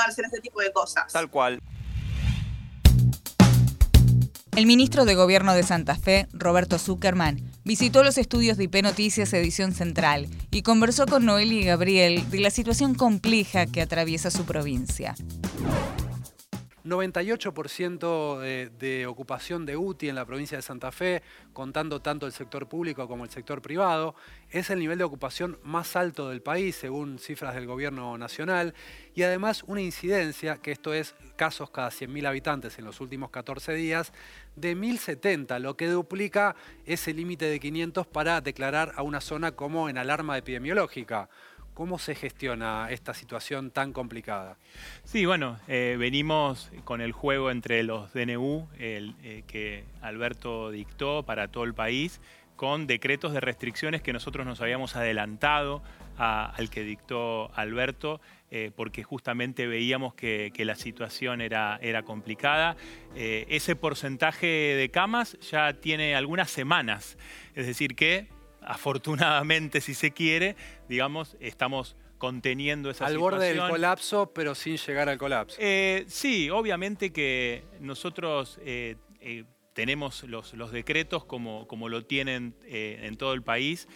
Hacer 0.07 0.25
ese 0.25 0.39
tipo 0.41 0.61
de 0.61 0.71
cosas. 0.71 1.11
Tal 1.11 1.29
cual. 1.29 1.59
El 4.55 4.67
ministro 4.67 5.05
de 5.05 5.15
Gobierno 5.15 5.55
de 5.55 5.63
Santa 5.63 5.95
Fe, 5.95 6.27
Roberto 6.31 6.77
Zuckerman, 6.77 7.41
visitó 7.63 8.03
los 8.03 8.19
estudios 8.19 8.55
de 8.55 8.65
IP 8.65 8.83
Noticias 8.83 9.33
Edición 9.33 9.73
Central 9.73 10.27
y 10.51 10.61
conversó 10.61 11.07
con 11.07 11.25
Noel 11.25 11.51
y 11.51 11.63
Gabriel 11.63 12.29
de 12.29 12.39
la 12.39 12.51
situación 12.51 12.93
compleja 12.93 13.65
que 13.65 13.81
atraviesa 13.81 14.29
su 14.29 14.45
provincia. 14.45 15.15
98% 16.83 18.39
de, 18.71 19.05
ocupación 19.07 19.65
de 19.65 19.77
UTI 19.77 20.09
en 20.09 20.15
la 20.15 20.25
provincia 20.25 20.57
de 20.57 20.61
Santa 20.61 20.91
Fe, 20.91 21.23
contando 21.53 22.01
tanto 22.01 22.25
el 22.25 22.33
sector 22.33 22.67
público 22.67 23.07
como 23.07 23.23
el 23.23 23.29
sector 23.29 23.61
privado. 23.61 24.15
Es 24.49 24.69
el 24.69 24.79
nivel 24.79 24.97
de 24.97 25.03
ocupación 25.03 25.59
más 25.63 25.95
alto 25.95 26.29
del 26.29 26.41
país, 26.41 26.75
según 26.75 27.19
cifras 27.19 27.55
del 27.55 27.67
gobierno 27.67 28.17
nacional. 28.17 28.73
Y 29.15 29.23
además 29.23 29.63
una 29.67 29.81
incidencia, 29.81 30.57
que 30.57 30.71
esto 30.71 30.93
es 30.93 31.15
casos 31.35 31.69
cada 31.69 31.89
100.000 31.89 32.27
habitantes 32.27 32.77
en 32.77 32.85
los 32.85 32.99
últimos 32.99 33.29
14 33.31 33.73
días, 33.73 34.11
de 34.55 34.75
1.070, 34.75 35.59
lo 35.59 35.77
que 35.77 35.87
duplica 35.87 36.55
ese 36.85 37.13
límite 37.13 37.45
de 37.45 37.59
500 37.59 38.07
para 38.07 38.41
declarar 38.41 38.93
a 38.95 39.03
una 39.03 39.21
zona 39.21 39.53
como 39.53 39.89
en 39.89 39.97
alarma 39.97 40.37
epidemiológica. 40.37 41.29
¿Cómo 41.73 41.97
se 41.97 42.13
gestiona 42.13 42.87
esta 42.91 43.15
situación 43.15 43.71
tan 43.71 43.93
complicada? 43.93 44.57
Sí, 45.05 45.25
bueno, 45.25 45.57
eh, 45.67 45.95
venimos 45.97 46.71
con 46.83 47.01
el 47.01 47.13
juego 47.13 47.49
entre 47.49 47.81
los 47.81 48.13
DNU 48.13 48.67
el, 48.77 49.15
eh, 49.23 49.43
que 49.47 49.83
Alberto 50.01 50.69
dictó 50.69 51.23
para 51.23 51.47
todo 51.47 51.63
el 51.63 51.73
país, 51.73 52.21
con 52.55 52.85
decretos 52.85 53.33
de 53.33 53.39
restricciones 53.39 54.03
que 54.03 54.13
nosotros 54.13 54.45
nos 54.45 54.61
habíamos 54.61 54.95
adelantado 54.95 55.81
al 56.15 56.69
que 56.69 56.83
dictó 56.83 57.51
Alberto, 57.55 58.21
eh, 58.51 58.69
porque 58.75 59.01
justamente 59.01 59.65
veíamos 59.65 60.13
que, 60.13 60.53
la 60.59 60.75
situación 60.75 61.41
era, 61.41 61.79
era 61.81 62.03
complicada. 62.03 62.77
ese 63.15 63.75
porcentaje 63.75 64.45
de 64.45 64.89
camas 64.91 65.39
ya 65.39 65.73
tiene 65.73 66.15
algunas 66.15 66.51
semanas, 66.51 67.17
es 67.55 67.65
decir, 67.65 67.95
que 67.95 68.27
afortunadamente, 68.67 69.81
si 69.81 69.93
se 69.93 70.11
quiere, 70.11 70.55
digamos, 70.87 71.37
estamos 71.39 71.95
conteniendo 72.17 72.89
esa 72.89 73.05
al 73.05 73.13
situación. 73.13 73.33
Al 73.33 73.39
borde 73.39 73.53
del 73.53 73.69
colapso, 73.69 74.31
pero 74.33 74.55
sin 74.55 74.77
llegar 74.77 75.09
al 75.09 75.17
colapso. 75.17 75.57
Eh, 75.59 76.05
sí, 76.07 76.49
obviamente 76.49 77.11
que 77.11 77.65
nosotros 77.81 78.59
eh, 78.63 78.95
eh, 79.19 79.43
tenemos 79.73 80.23
los, 80.23 80.71
decretos 80.71 81.25
como, 81.25 81.67
como, 81.67 81.89
lo 81.89 82.05
tienen 82.05 82.55
en 82.63 83.17
todo 83.17 83.33
el 83.33 83.41
país. 83.41 83.89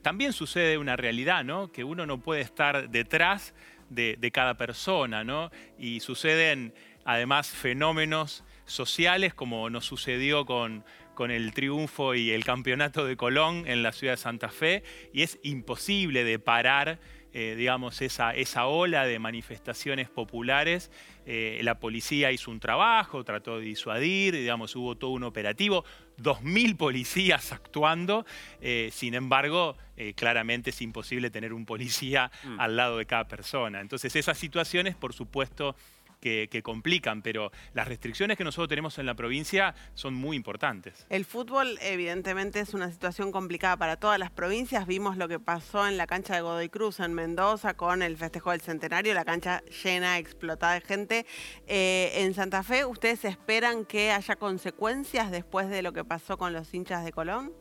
también 0.00 0.32
sucede 0.32 0.78
una 0.78 0.96
realidad, 0.96 1.44
¿no? 1.44 1.70
Que 1.70 1.84
uno 1.84 2.06
no 2.06 2.22
puede 2.22 2.40
estar 2.40 2.88
detrás 2.88 3.52
de, 3.90 4.16
de 4.18 4.30
cada 4.30 4.56
persona, 4.56 5.22
¿no? 5.22 5.50
Y 5.76 6.00
suceden 6.00 6.72
además 7.04 7.48
fenómenos 7.48 8.44
sociales 8.64 9.34
como 9.34 9.68
nos 9.70 9.84
sucedió 9.84 10.46
con, 10.46 10.84
con 11.14 11.30
el 11.30 11.52
triunfo 11.52 12.14
y 12.14 12.30
el 12.30 12.44
campeonato 12.44 13.06
de 13.06 13.16
Colón 13.16 13.64
en 13.66 13.82
la 13.82 13.92
ciudad 13.92 14.14
de 14.14 14.18
Santa 14.18 14.48
Fe 14.48 14.82
y 15.12 15.22
es 15.22 15.38
imposible 15.42 16.24
de 16.24 16.38
parar 16.38 16.98
eh, 17.34 17.54
digamos, 17.56 18.02
esa, 18.02 18.34
esa 18.34 18.66
ola 18.66 19.06
de 19.06 19.18
manifestaciones 19.18 20.10
populares. 20.10 20.90
Eh, 21.24 21.60
la 21.62 21.78
policía 21.78 22.30
hizo 22.30 22.50
un 22.50 22.60
trabajo, 22.60 23.24
trató 23.24 23.58
de 23.58 23.64
disuadir, 23.64 24.34
digamos, 24.34 24.76
hubo 24.76 24.98
todo 24.98 25.12
un 25.12 25.22
operativo, 25.22 25.82
2.000 26.18 26.76
policías 26.76 27.52
actuando, 27.52 28.26
eh, 28.60 28.90
sin 28.92 29.14
embargo, 29.14 29.76
claramente 30.16 30.70
es 30.70 30.82
imposible 30.82 31.30
tener 31.30 31.52
un 31.52 31.64
policía 31.64 32.32
Mm. 32.42 32.60
al 32.60 32.76
lado 32.76 32.98
de 32.98 33.06
cada 33.06 33.28
persona. 33.28 33.80
Entonces, 33.80 34.16
esas 34.16 34.36
situaciones, 34.36 34.96
por 34.96 35.12
supuesto, 35.12 35.76
que, 36.22 36.62
complican, 36.62 37.20
pero 37.20 37.50
las 37.74 37.88
restricciones 37.88 38.38
que 38.38 38.44
nosotros 38.44 38.68
tenemos 38.68 38.98
en 38.98 39.06
la 39.06 39.14
provincia 39.14 39.74
son 39.94 40.14
muy 40.14 40.36
importantes. 40.36 41.04
El 41.08 41.24
fútbol 41.24 41.78
evidentemente 41.82 42.60
es 42.60 42.72
una 42.74 42.90
situación 42.90 43.32
complicada 43.32 43.76
para 43.76 43.96
todas 43.96 44.18
las 44.18 44.30
provincias. 44.30 44.86
Vimos 44.86 45.16
lo 45.16 45.26
que 45.26 45.40
pasó 45.40 45.86
en 45.86 45.96
la 45.96 46.06
cancha 46.06 46.36
de 46.36 46.42
Godoy 46.42 46.68
Cruz 46.68 47.00
en 47.00 47.12
Mendoza 47.12 47.74
con 47.74 48.02
el 48.02 48.16
festejo 48.16 48.52
del 48.52 48.60
centenario, 48.60 49.12
la 49.14 49.24
cancha 49.24 49.62
llena, 49.82 50.18
explotada 50.18 50.74
de 50.74 50.80
gente. 50.82 51.26
Eh, 51.66 52.12
en 52.14 52.34
Santa 52.34 52.62
Fe, 52.62 52.84
¿ustedes 52.84 53.24
esperan 53.24 53.84
que 53.84 54.12
haya 54.12 54.36
consecuencias 54.36 55.30
después 55.30 55.68
de 55.68 55.82
lo 55.82 55.92
que 55.92 56.04
pasó 56.04 56.38
con 56.38 56.52
los 56.52 56.72
hinchas 56.72 57.04
de 57.04 57.12
Colón? 57.12 57.52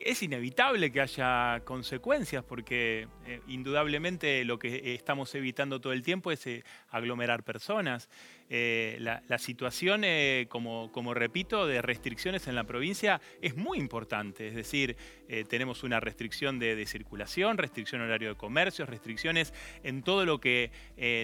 Es 0.00 0.22
inevitable 0.22 0.90
que 0.90 1.00
haya 1.00 1.60
consecuencias 1.64 2.42
porque 2.42 3.06
eh, 3.26 3.40
indudablemente 3.48 4.44
lo 4.44 4.58
que 4.58 4.94
estamos 4.94 5.34
evitando 5.34 5.80
todo 5.80 5.92
el 5.92 6.02
tiempo 6.02 6.32
es 6.32 6.46
eh, 6.46 6.64
aglomerar 6.88 7.44
personas. 7.44 8.08
Eh, 8.52 8.96
la, 8.98 9.38
situación, 9.38 10.02
eh, 10.04 10.46
como, 10.48 11.14
repito, 11.14 11.68
de 11.68 11.80
restricciones 11.80 12.48
en 12.48 12.56
la 12.56 12.64
provincia 12.64 13.20
es 13.40 13.56
muy 13.56 13.78
importante. 13.78 14.48
Es 14.48 14.56
decir, 14.56 14.96
eh, 15.28 15.44
tenemos 15.48 15.84
una 15.84 16.00
restricción 16.00 16.58
de, 16.58 16.84
circulación, 16.84 17.58
restricción 17.58 18.02
horario 18.02 18.30
de 18.30 18.34
comercio, 18.34 18.86
restricciones 18.86 19.54
en 19.84 20.02
todo 20.02 20.26
lo, 20.26 20.40
que, 20.40 20.72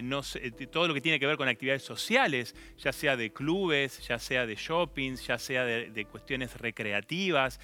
nos, 0.04 0.38
todo 0.70 0.86
lo 0.86 0.94
que 0.94 1.00
tiene 1.00 1.18
que 1.18 1.26
ver 1.26 1.36
con 1.36 1.48
actividades 1.48 1.82
sociales, 1.82 2.54
ya 2.78 2.92
sea 2.92 3.16
de 3.16 3.32
clubes, 3.32 4.06
ya 4.06 4.20
sea 4.20 4.46
de 4.46 4.54
shoppings, 4.54 5.26
ya 5.26 5.38
sea 5.38 5.64
de 5.64 6.04
cuestiones 6.04 6.56
recreativas. 6.56 7.58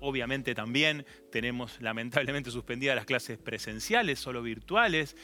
obviamente 0.00 0.54
también 0.54 1.04
tenemos 1.30 1.80
lamentablemente 1.80 2.50
suspendidas 2.50 2.96
las 2.96 3.04
clases 3.06 3.38
presenciales, 3.38 4.18
solo 4.18 4.42
virtuales. 4.42 5.16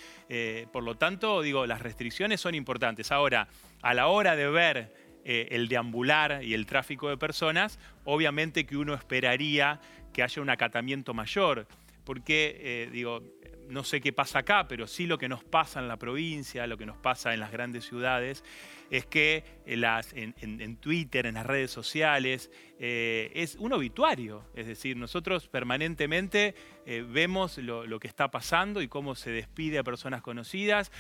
por 0.73 0.83
lo 0.83 0.97
tanto, 0.97 1.43
digo, 1.43 1.67
las 1.67 1.81
restricciones 1.81 2.41
son 2.41 2.55
importantes. 2.55 3.13
Ahora, 3.13 3.49
a 3.83 3.95
la 3.95 4.09
hora 4.09 4.37
de 4.37 4.49
ver 4.49 4.93
eh, 5.27 5.49
el 5.53 5.69
deambular 5.69 6.45
y 6.45 6.53
el 6.53 6.67
tráfico 6.67 7.09
de 7.09 7.17
personas, 7.17 7.79
obviamente 8.05 8.67
que 8.67 8.77
uno 8.77 8.93
esperaría 8.93 9.81
que 10.13 10.23
haya 10.23 10.43
un 10.43 10.51
acatamiento 10.51 11.15
mayor, 11.15 11.67
porque, 12.05 12.61
eh, 12.61 12.91
digo, 12.93 13.23
no 13.69 13.85
sé 13.85 14.01
qué 14.01 14.13
pasa 14.13 14.41
acá, 14.41 14.69
pero 14.69 14.87
sí 14.87 15.07
lo 15.07 15.19
que 15.19 15.29
nos 15.29 15.45
pasa 15.45 15.81
en 15.81 15.89
la 15.89 15.97
provincia, 15.97 16.67
lo 16.67 16.77
que 16.77 16.87
nos 16.87 16.97
pasa 16.97 17.35
en 17.35 17.41
las 17.41 17.51
grandes 17.51 17.85
ciudades, 17.85 18.45
es 18.91 19.07
que 19.07 19.45
en, 19.67 20.35
en 20.39 20.77
Twitter, 20.77 21.27
en 21.27 21.35
las 21.35 21.47
redes 21.47 21.71
sociales, 21.71 22.51
eh, 22.79 23.31
es 23.35 23.57
un 23.57 23.73
obituario. 23.73 24.45
Es 24.55 24.67
decir, 24.67 24.97
nosotros 24.97 25.49
permanentemente 25.49 26.55
eh, 26.87 27.05
vemos 27.09 27.59
lo, 27.59 27.87
lo 27.87 27.99
que 27.99 28.09
está 28.09 28.31
pasando 28.31 28.83
y 28.83 28.89
cómo 28.89 29.15
se 29.15 29.31
despide 29.31 29.79
a 29.79 29.85
personas 29.85 30.23
conocidas. 30.23 30.93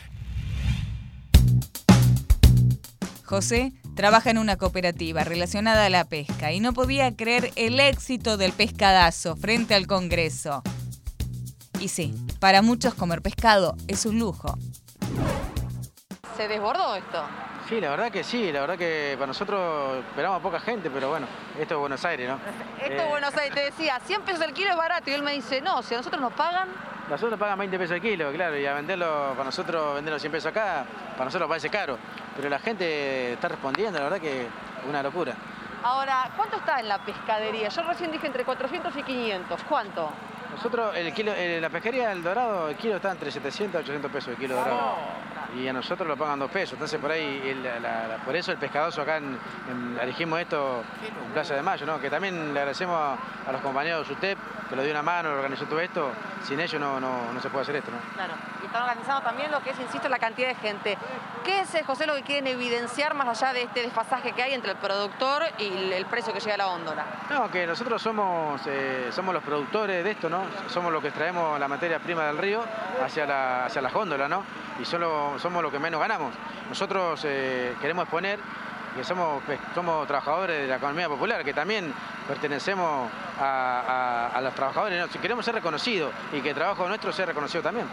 José 3.25 3.73
trabaja 3.97 4.31
en 4.31 4.39
una 4.39 4.57
cooperativa 4.57 5.25
relacionada 5.25 5.87
a 5.87 5.91
la 5.91 6.05
pesca 6.05 6.53
y 6.53 6.61
no 6.61 6.73
podía 6.73 7.17
creer 7.17 7.53
el 7.57 7.81
éxito 7.81 8.37
del 8.37 8.53
pescadazo 8.53 9.35
frente 9.35 9.75
al 9.75 9.87
Congreso. 9.87 10.63
Y 11.81 11.89
sí, 11.89 12.15
para 12.41 12.63
muchos 12.63 12.95
comer 12.95 13.21
pescado 13.21 13.75
es 13.89 14.07
un 14.07 14.19
lujo. 14.19 14.57
¿Se 16.37 16.49
desbordó 16.49 16.97
esto? 16.97 17.23
Sí, 17.69 17.81
la 17.81 17.91
verdad 17.91 18.11
que 18.11 18.23
sí, 18.25 18.53
la 18.53 18.61
verdad 18.61 18.77
que 18.77 19.15
para 19.15 19.29
nosotros 19.29 20.05
esperamos 20.09 20.39
a 20.39 20.43
poca 20.43 20.61
gente, 20.61 20.91
pero 20.91 21.09
bueno, 21.09 21.27
esto 21.59 21.75
es 21.75 21.81
Buenos 21.81 22.05
Aires, 22.05 22.29
¿no? 22.29 22.39
Esto 22.79 22.95
es 22.95 23.03
eh... 23.03 23.07
Buenos 23.09 23.35
Aires, 23.37 23.55
te 23.55 23.61
decía, 23.65 24.01
100 24.05 24.23
pesos 24.23 24.43
el 24.43 24.53
kilo 24.53 24.71
es 24.71 24.77
barato 24.77 25.11
y 25.11 25.15
él 25.15 25.23
me 25.23 25.33
dice, 25.33 25.61
no, 25.61 25.83
si 25.83 25.95
a 25.95 25.99
nosotros 25.99 26.21
nos 26.21 26.33
pagan... 26.35 26.69
Nosotros 27.09 27.39
pagan 27.39 27.59
20 27.59 27.79
pesos 27.79 27.97
el 27.97 28.03
kilo, 28.03 28.33
claro, 28.33 28.59
y 28.59 28.67
a 28.67 28.75
venderlo, 28.75 29.31
para 29.33 29.45
nosotros 29.45 29.95
venderlo 29.95 30.19
100 30.19 30.33
pesos 30.33 30.51
acá, 30.51 30.85
para 31.13 31.27
nosotros 31.27 31.49
parece 31.49 31.71
caro, 31.71 31.99
pero 32.37 32.49
la 32.49 32.59
gente 32.59 33.33
está 33.33 33.49
respondiendo, 33.49 33.99
la 33.99 34.05
verdad 34.05 34.21
que 34.21 34.43
es 34.43 34.49
una 34.89 35.03
locura. 35.03 35.35
Ahora, 35.83 36.31
¿cuánto 36.37 36.57
está 36.57 36.81
en 36.81 36.89
la 36.89 36.99
pescadería? 36.99 37.69
Yo 37.69 37.83
recién 37.83 38.11
dije 38.11 38.27
entre 38.27 38.45
400 38.45 38.97
y 38.97 39.03
500, 39.03 39.61
¿cuánto? 39.69 40.11
Nosotros, 40.55 40.97
el 40.97 41.13
kilo, 41.13 41.33
en 41.35 41.61
la 41.61 41.69
pesquería 41.69 42.11
del 42.11 42.23
dorado, 42.23 42.69
el 42.69 42.77
kilo 42.77 42.97
está 42.97 43.11
entre 43.11 43.31
700 43.31 43.81
y 43.81 43.85
800 43.85 44.11
pesos 44.11 44.29
el 44.31 44.37
kilo 44.37 44.55
dorado. 44.55 44.97
Y 45.57 45.69
a 45.69 45.73
nosotros 45.73 46.07
lo 46.09 46.17
pagan 46.17 46.39
2 46.39 46.51
pesos. 46.51 46.73
Entonces, 46.75 47.01
por 47.01 47.11
ahí, 47.11 47.43
el, 47.45 47.63
la, 47.63 47.79
la, 47.79 48.17
por 48.25 48.35
eso 48.35 48.53
el 48.53 48.59
pescadoso 48.59 49.03
acá, 49.03 49.19
en, 49.19 49.39
en, 49.71 49.99
elegimos 50.01 50.41
esto 50.41 50.83
en 51.07 51.33
Plaza 51.33 51.55
de 51.55 51.63
Mayo, 51.63 51.87
¿no? 51.87 52.01
Que 52.01 52.11
también 52.11 52.53
le 52.53 52.61
agradecemos 52.61 52.97
a, 52.97 53.17
a, 53.49 53.53
los 53.53 53.61
compañeros 53.61 54.07
de 54.09 54.15
UTEP, 54.15 54.39
que 54.69 54.77
lo 54.77 54.83
dio 54.83 54.91
una 54.91 55.03
mano, 55.03 55.31
lo 55.31 55.37
organizó 55.37 55.65
todo 55.67 55.81
esto. 55.81 56.11
Sin 56.43 56.61
ellos 56.61 56.81
no, 56.81 57.01
no, 57.01 57.33
no 57.33 57.41
se 57.41 57.49
puede 57.49 57.63
hacer 57.63 57.77
esto, 57.77 57.91
¿no? 57.91 57.99
Claro. 58.15 58.35
Y 58.63 58.67
están 58.67 58.83
organizando 58.83 59.23
también 59.23 59.51
lo 59.51 59.63
que 59.63 59.71
es, 59.71 59.79
insisto, 59.81 60.09
la 60.09 60.19
cantidad 60.19 60.49
de 60.49 60.55
gente. 60.57 60.99
¿Qué 61.45 61.61
es, 61.61 61.71
José, 61.87 62.07
lo 62.07 62.15
que 62.15 62.23
quieren 62.23 62.47
evidenciar 62.47 63.15
más 63.15 63.43
allá 63.43 63.53
de 63.53 63.63
este 63.63 63.83
desfasaje 63.83 64.33
que 64.33 64.43
hay 64.43 64.55
entre 64.55 64.73
el 64.73 64.77
productor 64.79 65.43
y 65.59 65.93
el 65.93 66.07
precio 66.07 66.33
que 66.33 66.41
llega 66.41 66.55
a 66.55 66.59
la 66.59 66.67
góndola? 66.67 67.05
No, 67.31 67.51
que 67.51 67.67
nosotros 67.67 68.01
somos, 68.03 68.61
eh, 68.67 69.09
somos 69.11 69.35
los 69.35 69.43
productores 69.43 70.05
de 70.05 70.11
esto, 70.11 70.29
¿no? 70.29 70.45
Somos 70.69 70.93
los 70.93 71.03
que 71.03 71.11
traemos 71.11 71.59
la 71.59 71.69
materia 71.69 71.99
prima 71.99 72.25
del 72.27 72.39
río 72.39 72.63
hacia 73.03 73.27
la, 73.27 73.67
hacia 73.67 73.81
la 73.83 73.91
góndola, 73.91 74.29
¿no? 74.29 74.43
Y 74.81 74.85
solo 74.85 75.34
somos 75.39 75.63
los 75.63 75.73
que 75.73 75.79
menos 75.79 76.01
ganamos. 76.01 76.35
Nosotros 76.69 77.23
eh, 77.25 77.75
queremos 77.81 78.05
exponer 78.05 78.39
que 78.95 79.03
somos, 79.03 79.43
somos 79.75 80.07
trabajadores 80.07 80.63
de 80.63 80.69
la 80.69 80.77
economía 80.77 81.09
popular, 81.09 81.45
que 81.45 81.53
también 81.53 81.93
pertenecemos 82.29 83.11
a, 83.41 83.81
a, 84.33 84.39
a 84.39 84.41
los 84.41 84.55
trabajadores, 84.55 85.09
queremos 85.21 85.45
ser 85.45 85.55
reconocidos 85.55 86.13
y 86.33 86.41
que 86.41 86.51
el 86.51 86.55
trabajo 86.55 86.87
nuestro 86.87 87.13
sea 87.13 87.27
reconocido 87.27 87.63
también. 87.63 87.87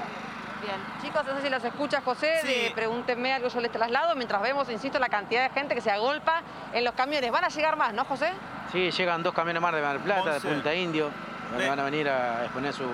Bien, 0.62 0.75
chicos, 1.01 1.25
no 1.25 1.36
sé 1.36 1.41
si 1.41 1.49
los 1.49 1.63
escucha 1.63 2.01
José, 2.01 2.39
sí. 2.41 2.47
de, 2.47 2.71
pregúntenme 2.75 3.34
algo, 3.34 3.47
yo 3.47 3.60
les 3.62 3.71
traslado, 3.71 4.15
mientras 4.15 4.39
vemos, 4.43 4.69
insisto, 4.69 4.99
la 4.99 5.10
cantidad 5.10 5.49
de 5.49 5.49
gente 5.49 5.73
que 5.73 5.82
se 5.82 5.89
agolpa 5.89 6.43
en 6.71 6.84
los 6.84 6.93
camiones. 6.93 7.32
¿Van 7.32 7.43
a 7.43 7.47
llegar 7.49 7.75
más, 7.77 7.93
no, 7.95 8.06
José? 8.06 8.32
Sí, 8.71 8.91
llegan 8.91 9.23
dos 9.23 9.34
camiones 9.34 9.60
más 9.60 9.73
de 9.73 9.82
Mar 9.82 9.93
del 9.93 10.04
Plata, 10.04 10.34
11. 10.36 10.47
de 10.47 10.54
Punta 10.54 10.75
Indio, 10.75 11.10
donde 11.49 11.67
van 11.67 11.80
a 11.80 11.84
venir 11.84 12.08
a 12.08 12.43
exponer 12.43 12.73
su, 12.73 12.86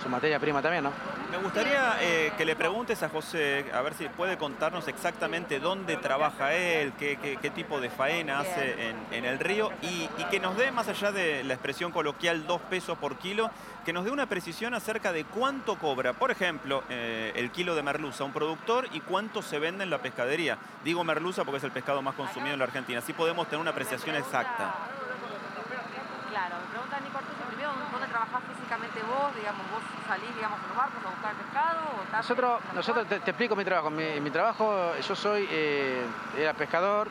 su 0.00 0.08
materia 0.08 0.38
prima 0.38 0.62
también, 0.62 0.84
¿no? 0.84 0.92
Me 1.30 1.36
gustaría 1.36 1.96
eh, 2.00 2.32
que 2.36 2.44
le 2.44 2.56
preguntes 2.56 3.04
a 3.04 3.08
José, 3.08 3.64
a 3.72 3.80
ver 3.82 3.94
si 3.94 4.08
puede 4.08 4.36
contarnos 4.36 4.88
exactamente 4.88 5.60
dónde 5.60 5.96
trabaja 5.96 6.54
él, 6.54 6.92
qué, 6.98 7.18
qué, 7.22 7.36
qué 7.40 7.50
tipo 7.50 7.80
de 7.80 7.88
faena 7.88 8.40
hace 8.40 8.88
en, 8.88 8.96
en, 9.12 9.24
el 9.24 9.38
río 9.38 9.70
y, 9.80 10.08
y, 10.18 10.24
que 10.28 10.40
nos 10.40 10.56
dé, 10.56 10.72
más 10.72 10.88
allá 10.88 11.12
de 11.12 11.44
la 11.44 11.54
expresión 11.54 11.92
coloquial, 11.92 12.48
dos 12.48 12.60
pesos 12.62 12.98
por 12.98 13.16
kilo, 13.16 13.48
que 13.84 13.92
nos 13.92 14.04
dé 14.04 14.10
una 14.10 14.26
precisión 14.26 14.74
acerca 14.74 15.12
de 15.12 15.24
cuánto 15.24 15.78
cobra, 15.78 16.14
por 16.14 16.32
ejemplo, 16.32 16.82
eh, 16.88 17.32
el 17.36 17.52
kilo 17.52 17.76
de 17.76 17.82
merluza 17.84 18.24
un 18.24 18.32
productor 18.32 18.88
y 18.92 19.00
cuánto 19.00 19.40
se 19.40 19.60
vende 19.60 19.84
en 19.84 19.90
la 19.90 19.98
pescadería. 19.98 20.58
Digo 20.84 21.04
merluza 21.04 21.44
porque 21.44 21.58
es 21.58 21.64
el 21.64 21.70
pescado 21.70 22.02
más 22.02 22.16
consumido 22.16 22.54
en 22.54 22.58
la 22.58 22.64
Argentina, 22.64 22.98
así 22.98 23.12
podemos 23.12 23.46
tener 23.46 23.60
una 23.60 23.70
apreciación 23.70 24.16
exacta. 24.16 24.74
Claro, 26.30 26.56
me 26.62 26.70
pregunta 26.70 27.00
Nico 27.00 27.18
Artusi 27.18 27.42
primero, 27.48 27.72
¿dónde 27.90 28.06
trabajás 28.06 28.40
físicamente 28.54 29.02
vos? 29.02 29.34
Digamos, 29.34 29.66
vos 29.72 29.82
salís, 30.06 30.32
digamos, 30.36 30.60
en 30.62 30.68
los 30.68 30.76
barcos 30.76 31.04
a 31.04 31.10
buscar 31.10 31.30
el 31.32 31.36
pescado 31.38 31.80
o 31.90 32.16
Nosotros, 32.16 32.60
nosotros 32.72 33.08
te, 33.08 33.18
te, 33.18 33.30
explico 33.32 33.56
mi 33.56 33.64
trabajo. 33.64 33.90
Mi, 33.90 34.20
mi 34.20 34.30
trabajo, 34.30 34.94
yo 34.96 35.16
soy, 35.16 35.48
eh, 35.50 36.06
era 36.38 36.54
pescador, 36.54 37.08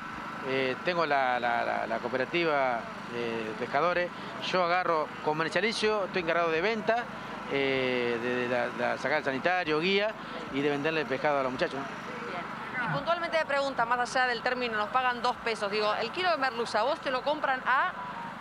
eh, 0.48 0.78
tengo 0.86 1.06
la, 1.06 1.38
la, 1.38 1.66
la, 1.66 1.86
la 1.86 2.00
cooperativa 2.00 2.80
eh, 3.14 3.44
de 3.50 3.54
pescadores, 3.60 4.10
yo 4.48 4.64
agarro 4.64 5.10
comercializo, 5.26 6.06
estoy 6.06 6.22
encargado 6.22 6.50
de 6.50 6.62
venta, 6.62 7.04
eh, 7.52 8.18
de, 8.22 8.48
de, 8.48 8.98
sacar 9.00 9.18
el 9.18 9.26
sanitario, 9.26 9.82
guía 9.82 10.12
y 10.54 10.62
de 10.62 10.70
venderle 10.70 11.02
el 11.02 11.08
pescado 11.08 11.42
a 11.42 11.44
los 11.44 11.52
muchachos. 11.52 11.78
Bien. 12.26 12.90
Y 12.90 12.94
puntualmente 12.94 13.38
de 13.38 13.46
pregunta, 13.46 13.86
más 13.86 14.16
allá 14.16 14.28
del 14.28 14.42
término, 14.42 14.78
nos 14.78 14.90
pagan 14.90 15.22
dos 15.22 15.36
pesos. 15.44 15.70
Digo, 15.70 15.94
el 15.96 16.10
kilo 16.12 16.32
de 16.32 16.38
merluza, 16.38 16.84
¿vos 16.84 17.02
te 17.02 17.12
lo 17.12 17.22
compran 17.22 17.62
a 17.66 17.92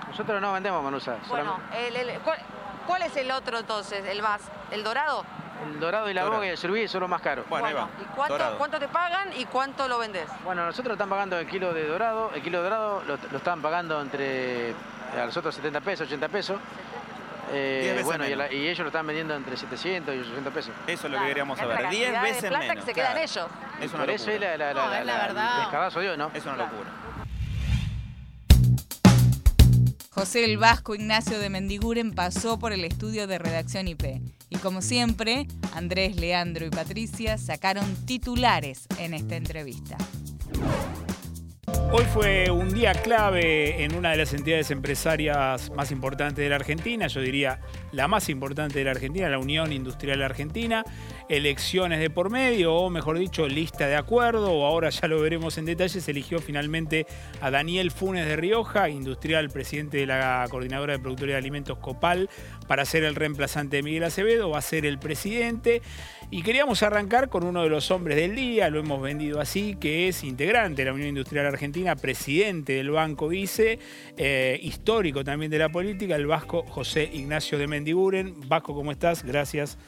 nosotros 0.09 0.41
no 0.41 0.53
vendemos 0.53 0.83
merluza. 0.83 1.17
Bueno, 1.29 1.59
el, 1.73 1.97
el, 1.97 2.21
¿cuál, 2.21 2.39
¿cuál, 2.87 3.03
es 3.03 3.17
el 3.17 3.31
otro 3.31 3.59
entonces? 3.59 4.05
¿El 4.07 4.23
más? 4.23 4.41
¿El 4.71 4.83
dorado? 4.83 5.25
El 5.67 5.81
dorado 5.81 6.09
y 6.09 6.15
la 6.15 6.25
boga 6.25 6.47
y 6.47 6.51
el 6.51 6.59
surubí 6.59 6.87
son 6.87 7.01
los 7.01 7.11
más 7.11 7.21
caros. 7.21 7.45
Bueno, 7.49 7.67
bueno 7.67 7.89
¿y 8.01 8.05
cuánto, 8.15 8.59
cuánto, 8.59 8.79
te 8.79 8.89
pagan 8.89 9.31
y 9.37 9.45
cuánto 9.47 9.89
lo 9.89 9.99
vendes? 9.99 10.29
Bueno, 10.45 10.65
nosotros 10.65 10.93
están 10.93 11.09
pagando 11.09 11.39
el 11.39 11.47
kilo 11.47 11.73
de 11.73 11.87
dorado. 11.87 12.31
El 12.35 12.43
kilo 12.43 12.59
de 12.59 12.65
dorado 12.65 13.03
lo, 13.07 13.19
lo 13.31 13.39
están 13.39 13.61
pagando 13.61 14.01
entre 14.01 14.75
a 15.17 15.27
nosotros 15.27 15.55
70 15.55 15.81
pesos, 15.81 16.07
80 16.07 16.29
pesos. 16.29 16.61
Eh, 17.51 18.03
bueno, 18.05 18.27
y, 18.27 18.35
la, 18.35 18.53
y, 18.53 18.69
ellos 18.69 18.81
lo 18.81 18.89
están 18.89 19.07
vendiendo 19.07 19.35
entre 19.35 19.57
700 19.57 20.15
y 20.15 20.19
800 20.19 20.53
pesos. 20.53 20.75
Eso 20.87 21.07
es 21.07 21.13
lo 21.13 21.19
que 21.19 21.27
queríamos 21.27 21.59
saber. 21.59 21.89
10 21.89 22.23
veces 22.23 22.43
de 22.43 22.49
plata 22.49 22.67
menos. 22.67 22.85
que 22.85 22.91
se 22.91 22.95
quedan 22.95 23.17
ellos. 23.17 23.47
Es 23.81 23.95
una 23.95 24.05
Por 24.05 24.11
eso 24.11 24.31
es 24.31 24.41
la, 24.41 24.57
la, 24.57 24.75
no, 24.75 24.89
la, 24.89 25.01
es 25.01 25.07
la 25.07 25.19
verdad. 25.19 26.01
Dios, 26.01 26.19
¿no? 26.19 26.31
Es 26.35 26.45
una 26.45 26.57
locura. 26.57 26.91
José 30.11 30.45
el 30.45 30.57
Vasco 30.57 30.95
Ignacio 30.95 31.39
de 31.39 31.51
Mendiguren 31.51 32.13
pasó 32.13 32.59
por 32.59 32.73
el 32.73 32.85
estudio 32.85 33.27
de 33.27 33.39
redacción 33.39 33.89
IP 33.89 34.21
y 34.49 34.57
como 34.57 34.81
siempre, 34.81 35.47
Andrés, 35.75 36.17
Leandro 36.17 36.65
y 36.65 36.71
Patricia 36.71 37.37
sacaron 37.37 37.95
titulares 38.07 38.87
en 38.99 39.13
esta 39.13 39.37
entrevista. 39.37 39.99
Hoy 41.93 42.05
fue 42.13 42.51
un 42.51 42.71
día 42.71 42.93
clave 42.93 43.85
en 43.85 43.95
una 43.95 44.11
de 44.11 44.19
las 44.19 44.33
entidades 44.33 44.71
empresarias 44.71 45.71
más 45.71 45.91
importantes 45.91 46.43
de 46.43 46.49
la 46.49 46.57
Argentina, 46.57 47.07
yo 47.07 47.21
diría 47.21 47.61
la 47.93 48.09
más 48.09 48.29
importante 48.29 48.79
de 48.79 48.85
la 48.87 48.91
Argentina, 48.91 49.29
la 49.29 49.39
Unión 49.39 49.73
Industrial 49.73 50.23
Argentina. 50.23 50.85
Elecciones 51.29 52.01
de 52.01 52.09
por 52.09 52.31
medio, 52.31 52.75
o 52.75 52.89
mejor 52.89 53.19
dicho, 53.19 53.47
lista 53.47 53.87
de 53.87 53.97
acuerdo, 53.97 54.51
o 54.51 54.65
ahora 54.65 54.89
ya 54.89 55.09
lo 55.09 55.21
veremos 55.21 55.59
en 55.59 55.67
detalle, 55.67 56.01
se 56.01 56.11
eligió 56.11 56.39
finalmente 56.39 57.07
a 57.43 57.51
Daniel 57.51 57.91
Funes 57.91 58.27
de 58.27 58.37
Rioja, 58.37 58.89
industrial, 58.89 59.51
presidente 59.51 59.99
de 59.99 60.07
la 60.07 60.47
Coordinadora 60.49 60.95
de 60.95 60.99
Productores 61.01 61.35
de 61.35 61.39
Alimentos 61.39 61.77
Copal, 61.79 62.31
para 62.67 62.87
ser 62.87 63.05
el 63.05 63.15
reemplazante 63.15 63.77
de 63.77 63.83
Miguel 63.83 64.05
Acevedo, 64.05 64.49
va 64.49 64.59
a 64.59 64.63
ser 64.63 64.87
el 64.87 64.99
presidente. 64.99 65.83
Y 66.31 66.43
queríamos 66.43 66.83
arrancar 66.83 67.29
con 67.29 67.45
uno 67.45 67.63
de 67.63 67.69
los 67.69 67.91
hombres 67.91 68.17
del 68.17 68.35
día, 68.35 68.71
lo 68.71 68.81
hemos 68.81 69.01
vendido 69.01 69.41
así, 69.41 69.77
que 69.79 70.09
es 70.09 70.25
integrante 70.25 70.83
de 70.83 70.87
la 70.87 70.95
Unión 70.95 71.11
Industrial 71.11 71.45
Argentina, 71.45 71.95
presidente 71.95 72.73
del 72.73 72.91
Banco 72.91 73.29
Vice, 73.29 73.79
eh, 74.17 74.59
histórico 74.63 75.25
también 75.25 75.51
de 75.51 75.59
la 75.59 75.69
política, 75.69 76.17
el 76.17 76.27
vasco 76.27 76.65
José 76.69 77.11
Ignacio 77.13 77.59
de 77.59 77.67
Mendiguren. 77.67 78.35
Vasco, 78.49 78.75
¿cómo 78.75 78.93
estás? 78.93 79.23
Gracias 79.25 79.79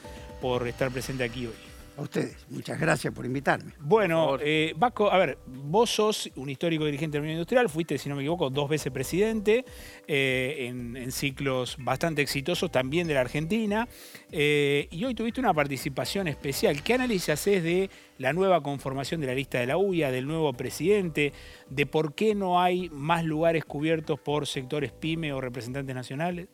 por 0.40 0.66
estar 0.66 0.90
presente 0.90 1.24
aquí 1.24 1.46
hoy. 1.46 1.70
A 2.00 2.02
ustedes, 2.02 2.46
muchas 2.48 2.80
gracias 2.80 3.12
por 3.12 3.26
invitarme. 3.26 3.72
Bueno, 3.80 4.38
eh, 4.40 4.72
Vasco, 4.74 5.12
a 5.12 5.18
ver, 5.18 5.36
vos 5.46 5.90
sos 5.90 6.30
un 6.36 6.48
histórico 6.48 6.86
dirigente 6.86 7.18
de 7.18 7.18
la 7.18 7.24
Unión 7.24 7.34
Industrial, 7.34 7.68
fuiste, 7.68 7.98
si 7.98 8.08
no 8.08 8.16
me 8.16 8.22
equivoco, 8.22 8.48
dos 8.48 8.70
veces 8.70 8.90
presidente 8.90 9.66
eh, 10.06 10.66
en, 10.68 11.12
ciclos 11.12 11.76
bastante 11.78 12.22
exitosos 12.22 12.70
también 12.70 13.06
de 13.06 13.12
la 13.12 13.20
Argentina, 13.20 13.86
eh, 14.32 14.88
y 14.90 15.04
hoy 15.04 15.14
tuviste 15.14 15.40
una 15.40 15.52
participación 15.52 16.26
especial. 16.26 16.82
¿Qué 16.82 16.94
análisis 16.94 17.28
haces 17.28 17.62
de 17.62 17.90
la 18.16 18.32
nueva 18.32 18.62
conformación 18.62 19.20
de 19.20 19.26
la 19.26 19.34
lista 19.34 19.58
de 19.58 19.66
la 19.66 19.76
UIA, 19.76 20.10
del 20.10 20.26
nuevo 20.26 20.54
presidente, 20.54 21.34
de 21.68 21.84
por 21.84 22.14
qué 22.14 22.34
no 22.34 22.62
hay 22.62 22.88
más 22.88 23.24
lugares 23.24 23.66
cubiertos 23.66 24.18
por 24.18 24.46
sectores 24.46 24.90
PYME 24.92 25.34
o 25.34 25.40
representantes 25.42 25.94
nacionales? 25.94 26.48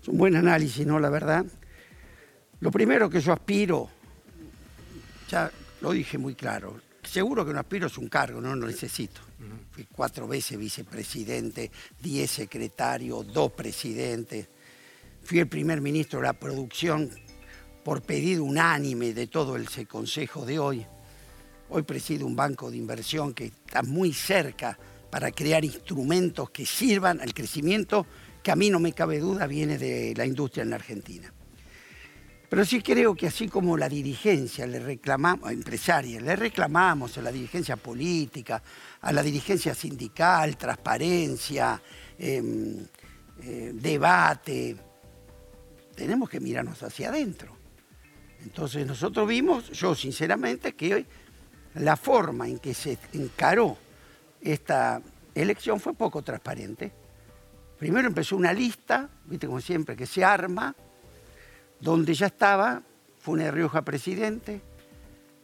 Es 0.00 0.08
un 0.08 0.16
buen 0.16 0.34
análisis, 0.34 0.86
¿no? 0.86 0.98
La 0.98 1.10
verdad. 1.10 1.44
Lo 2.60 2.70
primero 2.70 3.10
que 3.10 3.20
yo 3.20 3.32
aspiro, 3.32 3.88
ya 5.28 5.50
lo 5.80 5.92
dije 5.92 6.18
muy 6.18 6.34
claro, 6.34 6.80
seguro 7.02 7.44
que 7.44 7.52
no 7.52 7.60
aspiro 7.60 7.88
es 7.88 7.98
un 7.98 8.08
cargo, 8.08 8.40
no 8.40 8.54
lo 8.54 8.66
necesito. 8.66 9.20
Fui 9.70 9.86
cuatro 9.90 10.26
veces 10.26 10.58
vicepresidente, 10.58 11.70
diez 12.00 12.30
secretarios, 12.30 13.32
dos 13.32 13.52
presidentes. 13.52 14.48
Fui 15.22 15.38
el 15.38 15.48
primer 15.48 15.80
ministro 15.80 16.20
de 16.20 16.26
la 16.26 16.32
producción 16.32 17.10
por 17.82 18.02
pedido 18.02 18.44
unánime 18.44 19.12
de 19.12 19.26
todo 19.26 19.56
el 19.56 19.68
Consejo 19.86 20.46
de 20.46 20.58
hoy. 20.58 20.86
Hoy 21.68 21.82
presido 21.82 22.26
un 22.26 22.36
banco 22.36 22.70
de 22.70 22.76
inversión 22.76 23.34
que 23.34 23.46
está 23.46 23.82
muy 23.82 24.12
cerca 24.12 24.78
para 25.10 25.32
crear 25.32 25.64
instrumentos 25.64 26.50
que 26.50 26.64
sirvan 26.64 27.20
al 27.20 27.34
crecimiento 27.34 28.06
que 28.42 28.50
a 28.50 28.56
mí 28.56 28.70
no 28.70 28.78
me 28.78 28.92
cabe 28.92 29.18
duda 29.18 29.46
viene 29.46 29.76
de 29.76 30.14
la 30.16 30.24
industria 30.24 30.62
en 30.62 30.70
la 30.70 30.76
Argentina. 30.76 31.33
Pero 32.54 32.64
sí 32.64 32.82
creo 32.82 33.16
que 33.16 33.26
así 33.26 33.48
como 33.48 33.76
la 33.76 33.88
dirigencia 33.88 34.64
le 34.64 34.78
reclamamos, 34.78 35.50
empresaria, 35.50 36.20
le 36.20 36.36
reclamamos 36.36 37.18
a 37.18 37.22
la 37.22 37.32
dirigencia 37.32 37.74
política, 37.74 38.62
a 39.00 39.12
la 39.12 39.24
dirigencia 39.24 39.74
sindical, 39.74 40.56
transparencia, 40.56 41.82
em, 42.16 42.86
eh, 43.42 43.72
debate, 43.74 44.76
tenemos 45.96 46.30
que 46.30 46.38
mirarnos 46.38 46.80
hacia 46.80 47.08
adentro. 47.08 47.56
Entonces 48.44 48.86
nosotros 48.86 49.26
vimos, 49.26 49.72
yo 49.72 49.96
sinceramente, 49.96 50.74
que 50.74 50.94
hoy 50.94 51.06
la 51.74 51.96
forma 51.96 52.46
en 52.46 52.60
que 52.60 52.72
se 52.72 52.96
encaró 53.14 53.76
esta 54.40 55.02
elección 55.34 55.80
fue 55.80 55.92
poco 55.94 56.22
transparente. 56.22 56.92
Primero 57.80 58.06
empezó 58.06 58.36
una 58.36 58.52
lista, 58.52 59.10
viste 59.24 59.48
como 59.48 59.60
siempre, 59.60 59.96
que 59.96 60.06
se 60.06 60.22
arma, 60.22 60.72
donde 61.80 62.14
ya 62.14 62.26
estaba 62.26 62.82
Funes 63.18 63.52
Rioja 63.52 63.82
presidente, 63.82 64.60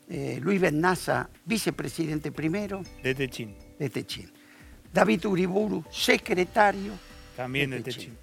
eh, 0.08 0.38
Luis 0.42 0.60
Benaza 0.60 1.30
vicepresidente 1.44 2.32
primero. 2.32 2.82
De 3.02 3.14
Techín. 3.14 3.54
De 3.78 3.88
Techín. 3.88 4.30
David 4.92 5.24
Uriburu, 5.26 5.84
secretario. 5.90 6.92
También 7.36 7.70
de, 7.70 7.80
Techín. 7.80 8.18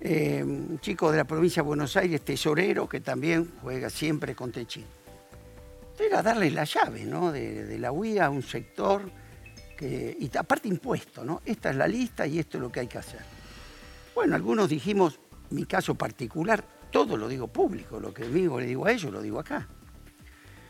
Eh, 0.00 0.42
un 0.42 0.80
chico 0.80 1.12
de 1.12 1.18
la 1.18 1.24
provincia 1.24 1.62
de 1.62 1.68
Buenos 1.68 1.96
Aires, 1.96 2.22
tesorero, 2.22 2.88
que 2.88 3.00
también 3.00 3.52
juega 3.62 3.88
siempre 3.88 4.34
con 4.34 4.50
Techín. 4.50 4.84
Era 5.98 6.20
darle 6.20 6.50
la 6.50 6.64
llave 6.64 7.04
¿no? 7.04 7.30
de, 7.30 7.78
la 7.78 7.92
UIA 7.92 8.26
a 8.26 8.30
un 8.30 8.42
sector 8.42 9.08
que, 9.76 10.16
y 10.18 10.36
aparte 10.36 10.66
impuesto, 10.66 11.24
¿no? 11.24 11.42
Esta 11.44 11.70
es 11.70 11.76
la 11.76 11.86
lista 11.86 12.26
y 12.26 12.40
esto 12.40 12.58
es 12.58 12.62
lo 12.62 12.72
que 12.72 12.80
hay 12.80 12.88
que 12.88 12.98
hacer. 12.98 13.20
Bueno, 14.14 14.34
algunos 14.34 14.68
dijimos, 14.68 15.20
mi 15.50 15.64
caso 15.64 15.94
particular, 15.94 16.64
todo 16.92 17.16
lo 17.16 17.26
digo 17.26 17.48
público, 17.48 17.98
lo 17.98 18.14
que 18.14 18.24
digo 18.28 18.60
le 18.60 18.66
digo 18.66 18.86
a 18.86 18.92
ellos, 18.92 19.10
lo 19.10 19.20
digo 19.20 19.40
acá. 19.40 19.66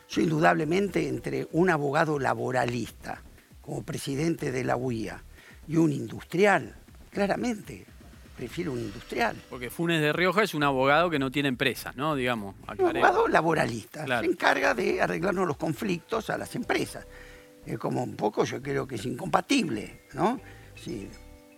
Yo 0.09 0.21
indudablemente 0.21 1.07
entre 1.07 1.47
un 1.51 1.69
abogado 1.69 2.17
laboralista 2.17 3.21
como 3.61 3.83
presidente 3.83 4.51
de 4.51 4.63
la 4.63 4.75
UIA 4.75 5.23
y 5.67 5.75
un 5.75 5.91
industrial, 5.91 6.75
claramente 7.11 7.85
prefiero 8.35 8.71
un 8.71 8.79
industrial. 8.79 9.35
Porque 9.49 9.69
Funes 9.69 10.01
de 10.01 10.11
Rioja 10.13 10.43
es 10.43 10.53
un 10.53 10.63
abogado 10.63 11.09
que 11.09 11.19
no 11.19 11.29
tiene 11.29 11.49
empresas, 11.49 11.95
¿no? 11.95 12.15
Digamos. 12.15 12.55
Un 12.77 12.87
abogado 12.87 13.27
laboralista. 13.27 14.05
Se 14.19 14.25
encarga 14.25 14.73
de 14.73 15.01
arreglarnos 15.01 15.47
los 15.47 15.57
conflictos 15.57 16.29
a 16.29 16.37
las 16.37 16.55
empresas. 16.55 17.05
Es 17.65 17.77
como 17.77 18.03
un 18.03 18.15
poco, 18.15 18.43
yo 18.43 18.61
creo 18.61 18.87
que 18.87 18.95
es 18.95 19.05
incompatible, 19.05 20.03
¿no? 20.13 20.39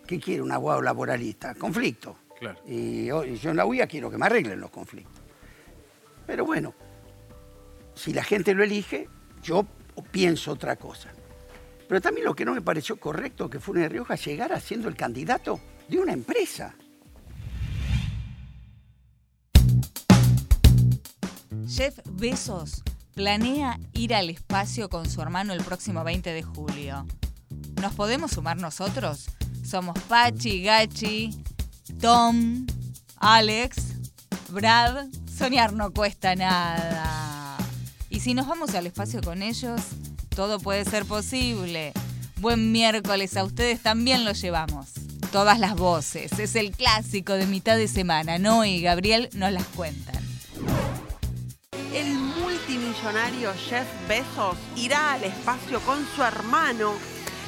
¿Qué 0.05 0.19
quiere 0.19 0.41
un 0.41 0.51
abogado 0.51 0.81
laboralista? 0.81 1.55
Conflicto. 1.55 2.17
Y 2.65 3.05
yo 3.05 3.23
en 3.23 3.55
la 3.55 3.65
UIA 3.65 3.87
quiero 3.87 4.09
que 4.11 4.17
me 4.17 4.25
arreglen 4.25 4.59
los 4.59 4.69
conflictos. 4.69 5.23
Pero 6.27 6.45
bueno, 6.45 6.73
si 7.93 8.13
la 8.13 8.23
gente 8.23 8.53
lo 8.53 8.63
elige, 8.63 9.07
yo 9.41 9.65
pienso 10.11 10.51
otra 10.51 10.75
cosa. 10.75 11.11
Pero 11.87 12.01
también 12.01 12.25
lo 12.25 12.35
que 12.35 12.45
no 12.45 12.53
me 12.53 12.61
pareció 12.61 12.97
correcto 12.97 13.49
que 13.49 13.59
Funes 13.59 13.83
de 13.83 13.89
Rioja 13.89 14.15
llegara 14.15 14.59
siendo 14.59 14.87
el 14.87 14.95
candidato 14.95 15.59
de 15.87 15.99
una 15.99 16.13
empresa. 16.13 16.75
Jeff 21.67 21.99
Bezos 22.11 22.83
planea 23.13 23.79
ir 23.93 24.13
al 24.13 24.29
espacio 24.29 24.89
con 24.89 25.09
su 25.09 25.21
hermano 25.21 25.53
el 25.53 25.63
próximo 25.63 26.03
20 26.03 26.33
de 26.33 26.43
julio. 26.43 27.05
¿Nos 27.81 27.93
podemos 27.93 28.31
sumar 28.31 28.57
nosotros? 28.57 29.27
Somos 29.63 29.97
Pachi, 30.09 30.63
Gachi, 30.63 31.31
Tom, 31.99 32.65
Alex, 33.17 33.77
Brad. 34.49 35.07
Soñar 35.37 35.73
no 35.73 35.91
cuesta 35.91 36.35
nada. 36.35 37.57
Y 38.09 38.21
si 38.21 38.33
nos 38.33 38.47
vamos 38.47 38.73
al 38.75 38.87
espacio 38.87 39.21
con 39.21 39.41
ellos, 39.41 39.81
todo 40.29 40.59
puede 40.59 40.85
ser 40.85 41.05
posible. 41.05 41.91
Buen 42.37 42.71
miércoles, 42.71 43.35
a 43.37 43.43
ustedes 43.43 43.81
también 43.81 44.23
lo 44.23 44.31
llevamos. 44.31 44.91
Todas 45.31 45.59
las 45.59 45.75
voces, 45.75 46.39
es 46.39 46.55
el 46.55 46.71
clásico 46.71 47.33
de 47.33 47.45
mitad 47.45 47.75
de 47.75 47.87
semana. 47.87 48.37
Noé 48.37 48.69
y 48.69 48.81
Gabriel 48.81 49.29
nos 49.33 49.51
las 49.51 49.65
cuentan. 49.65 50.23
El 51.93 52.13
multimillonario 52.13 53.53
Jeff 53.69 53.87
Bezos 54.07 54.57
irá 54.75 55.13
al 55.13 55.23
espacio 55.23 55.79
con 55.81 56.05
su 56.15 56.23
hermano 56.23 56.93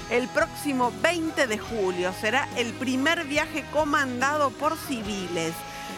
el 0.10 0.28
próximo 0.30 0.92
20 1.02 1.48
de 1.48 1.58
julio. 1.58 2.14
Será 2.20 2.48
el 2.56 2.74
primer 2.74 3.26
viaje 3.26 3.66
comandado 3.72 4.52
por 4.52 4.78
civiles. 4.78 5.54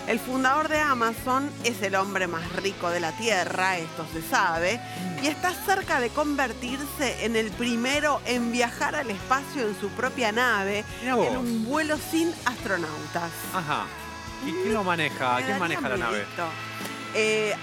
El 0.07 0.19
fundador 0.19 0.69
de 0.69 0.79
Amazon 0.79 1.51
es 1.63 1.81
el 1.83 1.93
hombre 1.95 2.27
más 2.27 2.51
rico 2.55 2.89
de 2.89 2.99
la 2.99 3.11
Tierra, 3.11 3.77
esto 3.77 4.07
se 4.11 4.23
sabe, 4.23 4.79
y 5.21 5.27
está 5.27 5.53
cerca 5.53 5.99
de 5.99 6.09
convertirse 6.09 7.25
en 7.25 7.35
el 7.35 7.51
primero 7.51 8.19
en 8.25 8.51
viajar 8.51 8.95
al 8.95 9.11
espacio 9.11 9.67
en 9.67 9.79
su 9.79 9.89
propia 9.89 10.31
nave, 10.31 10.83
en 11.03 11.37
un 11.37 11.65
vuelo 11.65 11.97
sin 11.97 12.33
astronautas. 12.45 13.31
Ajá. 13.53 13.85
¿Y 14.47 14.51
quién 14.51 14.73
lo 14.73 14.83
maneja? 14.83 15.37
¿Quién 15.45 15.59
maneja 15.59 15.89
la 15.89 15.97
nave? 15.97 16.25
Eh, 17.13 17.53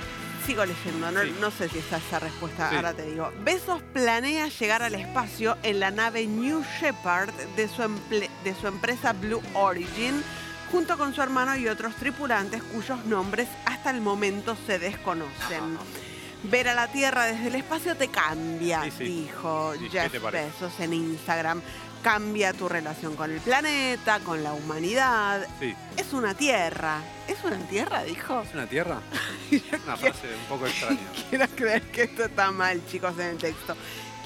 sigo 0.47 0.65
leyendo, 0.65 1.11
no, 1.11 1.51
sé 1.51 1.69
si 1.69 1.79
está 1.79 1.97
esa 1.97 2.21
respuesta, 2.21 2.71
ahora 2.71 2.95
te 2.95 3.03
digo. 3.03 3.33
Besos 3.43 3.83
planea 3.93 4.47
llegar 4.47 4.81
al 4.81 4.95
espacio 4.95 5.57
en 5.65 5.81
la 5.81 5.91
nave 5.91 6.25
New 6.27 6.63
Shepard 6.81 7.33
de 7.57 7.67
su, 7.67 7.83
de 8.45 8.55
su 8.55 8.69
empresa 8.69 9.13
Blue 9.13 9.43
Origin, 9.55 10.23
junto 10.71 10.97
con 10.97 11.15
su 11.15 11.23
hermano 11.23 11.57
y 11.57 11.67
otros 11.67 11.97
tripulantes 11.97 12.63
cuyos 12.63 13.05
nombres 13.07 13.49
hasta 13.65 13.91
el 13.91 14.01
momento 14.01 14.57
se 14.67 14.79
desconocen. 14.79 15.79
Ver 16.45 16.69
a 16.69 16.75
la 16.75 16.87
Tierra 16.93 17.25
desde 17.25 17.49
el 17.49 17.57
espacio 17.57 17.97
te 17.97 18.07
cambia, 18.07 18.83
dijo 18.83 19.73
Jeff 19.91 20.13
Bezos 20.31 20.79
en 20.79 20.93
Instagram. 20.93 21.61
Cambia 22.03 22.53
tu 22.53 22.69
relación 22.69 23.17
con 23.17 23.31
el 23.31 23.41
planeta, 23.41 24.21
con 24.21 24.43
la 24.43 24.53
humanidad. 24.53 25.47
Sí. 25.61 25.75
Es 25.97 26.13
una 26.13 26.35
tierra. 26.35 27.01
¿Es 27.29 27.43
una 27.45 27.59
tierra, 27.69 28.05
dijo? 28.05 28.43
¿Es 28.43 28.55
una 28.55 28.67
tierra? 28.67 29.01
una 29.85 29.97
frase 29.97 30.29
un 30.35 30.49
poco 30.49 30.67
extraña. 30.67 31.01
Quiero 31.31 31.47
creer 31.49 31.83
que 31.83 32.03
esto 32.05 32.25
está 32.25 32.51
mal, 32.51 32.81
chicos, 32.87 33.15
en 33.19 33.27
el 33.27 33.39
texto. 33.39 33.77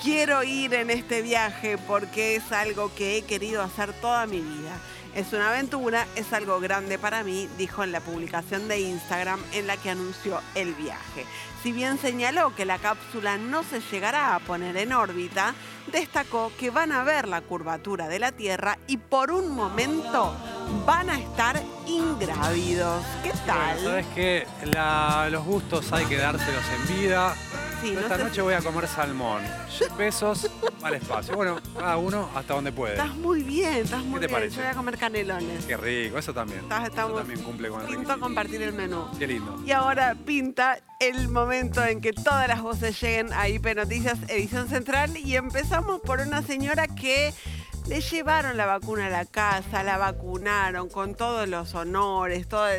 Quiero 0.03 0.43
ir 0.43 0.73
en 0.75 0.91
este 0.91 1.23
viaje 1.23 1.77
porque 1.77 2.37
es 2.37 2.53
algo 2.53 2.95
que 2.95 3.19
he 3.19 3.23
querido 3.23 3.63
hacer 3.63 3.93
toda 3.95 4.27
mi 4.27 4.41
vida. 4.41 4.79
Es 5.15 5.33
una 5.33 5.51
aventura, 5.51 6.07
es 6.15 6.33
algo 6.33 6.61
grande 6.61 6.99
para 6.99 7.25
mí, 7.25 7.49
dijo 7.59 7.83
en 7.83 7.93
la 7.93 8.01
publicación 8.01 8.69
de 8.69 8.81
Instagram 8.81 9.41
en 9.53 9.67
la 9.67 9.77
que 9.77 9.91
anunció 9.91 10.41
el 10.55 10.75
viaje. 10.75 11.27
Si 11.63 11.73
bien 11.73 11.99
señaló 11.99 12.55
que 12.55 12.65
la 12.65 12.79
cápsula 12.79 13.37
no 13.37 13.63
se 13.65 13.81
llegará 13.81 14.35
a 14.35 14.41
poner 14.41 14.77
en 14.77 14.93
órbita, 14.93 15.55
destacó 15.93 16.53
que 16.59 16.71
van 16.71 16.93
a 16.93 17.03
ver 17.03 17.29
la 17.29 17.41
curvatura 17.43 18.09
de 18.09 18.19
la 18.19 18.33
Tierra 18.33 18.79
y 18.87 18.97
por 18.97 19.31
un 19.31 19.55
momento 19.55 20.35
van 20.87 21.11
a 21.11 21.19
estar 21.19 21.61
ingrávidos. 21.87 23.05
¿Qué 23.23 23.33
tal? 23.47 23.79
Sabes 23.83 24.07
que 24.15 24.47
los 25.31 25.45
gustos 25.45 25.93
hay 25.93 26.07
que 26.07 26.17
dárselos 26.17 26.65
en 26.77 27.01
vida. 27.01 27.35
Sí, 27.81 27.93
no 27.93 28.01
Esta 28.01 28.17
sé- 28.19 28.25
noche 28.25 28.43
voy 28.43 28.55
a 28.55 28.61
comer 28.61 28.87
salmón. 28.87 29.43
Pesos 29.97 30.51
al 30.83 30.95
espacio. 30.95 31.35
Bueno, 31.35 31.59
cada 31.79 31.97
uno 31.97 32.29
hasta 32.35 32.55
donde 32.55 32.73
puede. 32.73 32.95
Estás 32.95 33.15
muy 33.17 33.43
bien, 33.43 33.75
estás 33.79 34.03
muy 34.05 34.21
te 34.21 34.27
bien. 34.27 34.33
parece? 34.39 34.57
Yo 34.57 34.63
voy 34.63 34.71
a 34.71 34.75
comer 34.75 34.99
canelones. 34.99 35.65
Qué 35.65 35.77
rico, 35.77 36.19
eso 36.19 36.35
también. 36.35 36.61
Estás- 36.61 36.81
Eso 36.83 36.91
estamos- 36.91 37.19
también 37.19 37.43
cumple 37.43 37.69
con 37.71 37.81
el 37.81 37.87
Pinto 37.87 38.01
requisito. 38.03 38.21
compartir 38.21 38.63
el 38.63 38.73
menú. 38.75 39.07
Qué 39.19 39.27
lindo. 39.27 39.63
Y 39.65 39.71
ahora 39.73 40.15
pinta 40.27 40.79
el 41.01 41.29
momento 41.29 41.83
en 41.85 42.01
que 42.01 42.13
todas 42.13 42.47
las 42.49 42.61
voces 42.61 43.01
lleguen 43.01 43.33
a 43.33 43.49
IP 43.49 43.75
Noticias, 43.75 44.19
edición 44.29 44.69
central. 44.69 45.17
Y 45.17 45.37
empezamos 45.37 46.01
por 46.01 46.21
una 46.21 46.43
señora 46.43 46.87
que 46.87 47.33
le 47.89 48.01
llevaron 48.03 48.57
la 48.59 48.67
vacuna 48.67 49.07
a 49.07 49.11
la 49.11 49.25
casa, 49.25 49.83
la 49.83 49.97
vacunaron 49.97 50.89
con 50.91 51.15
todos 51.15 51.49
los 51.49 51.75
honores, 51.75 52.47
toda, 52.47 52.71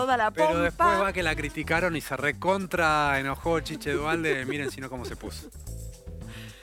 toda 0.00 0.16
la 0.16 0.30
pompa. 0.30 0.48
Pero 0.48 0.62
después 0.62 1.00
va 1.00 1.12
que 1.12 1.22
la 1.22 1.34
criticaron 1.34 1.96
y 1.96 2.00
se 2.00 2.16
recontra 2.16 3.18
enojó 3.18 3.60
Chiche 3.60 3.92
Dualde. 3.92 4.44
Miren 4.46 4.70
si 4.70 4.80
no 4.80 4.88
cómo 4.88 5.04
se 5.04 5.16
puso. 5.16 5.48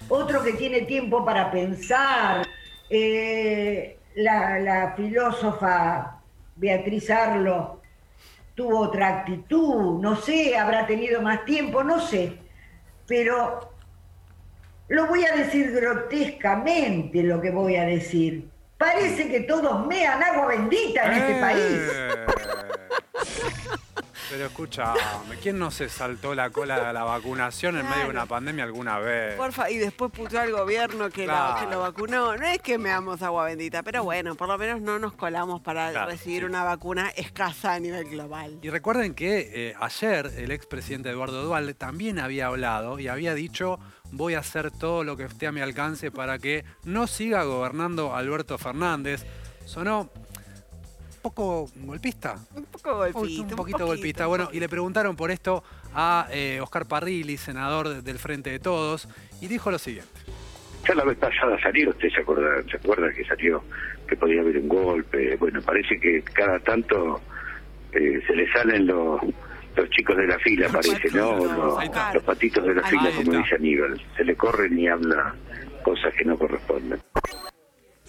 otro 0.09 0.43
que 0.43 0.53
tiene 0.53 0.81
tiempo 0.81 1.23
para 1.23 1.51
pensar, 1.51 2.47
eh, 2.89 3.97
la, 4.15 4.59
la 4.59 4.93
filósofa 4.95 6.21
Beatriz 6.55 7.09
Arlo 7.09 7.81
tuvo 8.55 8.79
otra 8.79 9.19
actitud, 9.19 10.01
no 10.01 10.15
sé, 10.15 10.57
habrá 10.57 10.87
tenido 10.87 11.21
más 11.21 11.45
tiempo, 11.45 11.83
no 11.83 11.99
sé, 11.99 12.39
pero 13.05 13.71
lo 14.87 15.05
voy 15.05 15.25
a 15.25 15.35
decir 15.35 15.71
grotescamente 15.71 17.21
lo 17.21 17.39
que 17.39 17.51
voy 17.51 17.75
a 17.75 17.83
decir. 17.83 18.49
Parece 18.77 19.29
que 19.29 19.41
todos 19.41 19.85
mean 19.85 20.21
agua 20.23 20.47
bendita 20.47 21.05
en 21.05 21.13
este 21.13 21.41
país. 21.41 21.81
Pero 24.29 24.47
escuchame, 24.47 24.99
¿quién 25.41 25.57
no 25.57 25.71
se 25.71 25.87
saltó 25.87 26.35
la 26.35 26.49
cola 26.49 26.87
de 26.87 26.91
la 26.93 27.03
vacunación 27.05 27.77
en 27.77 27.89
medio 27.89 28.03
de 28.05 28.09
una 28.09 28.25
pandemia 28.25 28.65
alguna 28.65 28.99
vez? 28.99 29.35
Porfa, 29.35 29.69
y 29.71 29.77
después 29.77 30.11
puteó 30.11 30.41
al 30.41 30.51
gobierno 30.51 31.09
que, 31.09 31.25
lo- 31.25 31.55
que 31.59 31.65
lo 31.67 31.79
vacunó. 31.79 32.35
No 32.35 32.45
es 32.45 32.59
que 32.61 32.77
me 32.77 32.89
damos 32.89 33.21
agua 33.21 33.45
bendita, 33.45 33.83
pero 33.83 34.03
bueno, 34.03 34.35
por 34.35 34.49
lo 34.49 34.57
menos 34.57 34.81
no 34.81 34.99
nos 34.99 35.13
colamos 35.13 35.61
para 35.61 35.91
Claro, 35.91 36.11
recibir 36.11 36.43
una 36.43 36.63
vacuna 36.65 37.09
escasa 37.15 37.73
a 37.73 37.79
nivel 37.79 38.09
global. 38.09 38.59
Y 38.61 38.69
recuerden 38.69 39.13
que 39.15 39.69
eh, 39.69 39.75
ayer 39.79 40.29
el 40.37 40.51
expresidente 40.51 41.09
Eduardo 41.09 41.43
Dualde 41.43 41.73
también 41.73 42.19
había 42.19 42.47
hablado 42.47 42.99
y 42.99 43.07
había 43.07 43.33
dicho 43.33 43.79
voy 44.11 44.33
a 44.35 44.39
hacer 44.39 44.71
todo 44.71 45.03
lo 45.05 45.15
que 45.15 45.23
esté 45.23 45.47
a 45.47 45.51
mi 45.53 45.61
alcance 45.61 46.11
para 46.11 46.37
que 46.39 46.65
no 46.83 47.07
siga 47.07 47.43
gobernando 47.43 48.13
Alberto 48.15 48.57
Fernández. 48.57 49.25
Sonó 49.65 50.09
poco 51.29 51.69
golpista. 51.75 52.35
Un 52.55 52.65
poco 52.65 52.95
golpista. 52.97 53.41
Un 53.43 53.55
poquito 53.55 53.85
golpista. 53.85 54.27
Bueno, 54.27 54.49
y 54.53 54.59
le 54.59 54.69
preguntaron 54.69 55.15
por 55.15 55.31
esto 55.31 55.63
a 55.93 56.27
eh, 56.31 56.59
Oscar 56.61 56.85
Parrilli, 56.87 57.37
senador 57.37 57.89
de- 57.89 58.01
del 58.01 58.19
Frente 58.19 58.49
de 58.49 58.59
Todos, 58.59 59.07
y 59.41 59.47
dijo 59.47 59.71
lo 59.71 59.77
siguiente. 59.77 60.11
Ya 60.87 60.95
la 60.95 61.03
vez 61.03 61.17
pasada 61.17 61.59
salió, 61.61 61.89
usted 61.89 62.09
se 62.09 62.21
acuerda, 62.21 62.63
se 62.69 62.77
acuerda 62.77 63.11
que 63.11 63.25
salió 63.25 63.61
que 64.07 64.15
podía 64.15 64.39
haber 64.41 64.57
un 64.57 64.69
golpe. 64.69 65.35
Bueno, 65.35 65.61
parece 65.61 65.99
que 65.99 66.21
cada 66.23 66.59
tanto 66.59 67.19
eh, 67.91 68.21
se 68.25 68.33
le 68.35 68.49
salen 68.53 68.87
los, 68.87 69.19
los 69.75 69.89
chicos 69.89 70.15
de 70.15 70.27
la 70.27 70.39
fila, 70.39 70.69
parece, 70.69 71.09
¿no? 71.13 71.35
Los, 71.35 72.13
los 72.13 72.23
patitos 72.23 72.63
de 72.65 72.75
la 72.75 72.83
fila, 72.83 73.09
como 73.15 73.37
dice 73.37 73.55
Aníbal. 73.55 74.01
Se 74.15 74.23
le 74.23 74.35
corren 74.35 74.79
y 74.79 74.87
habla 74.87 75.35
cosas 75.83 76.13
que 76.17 76.23
no 76.23 76.37
corresponden. 76.37 76.99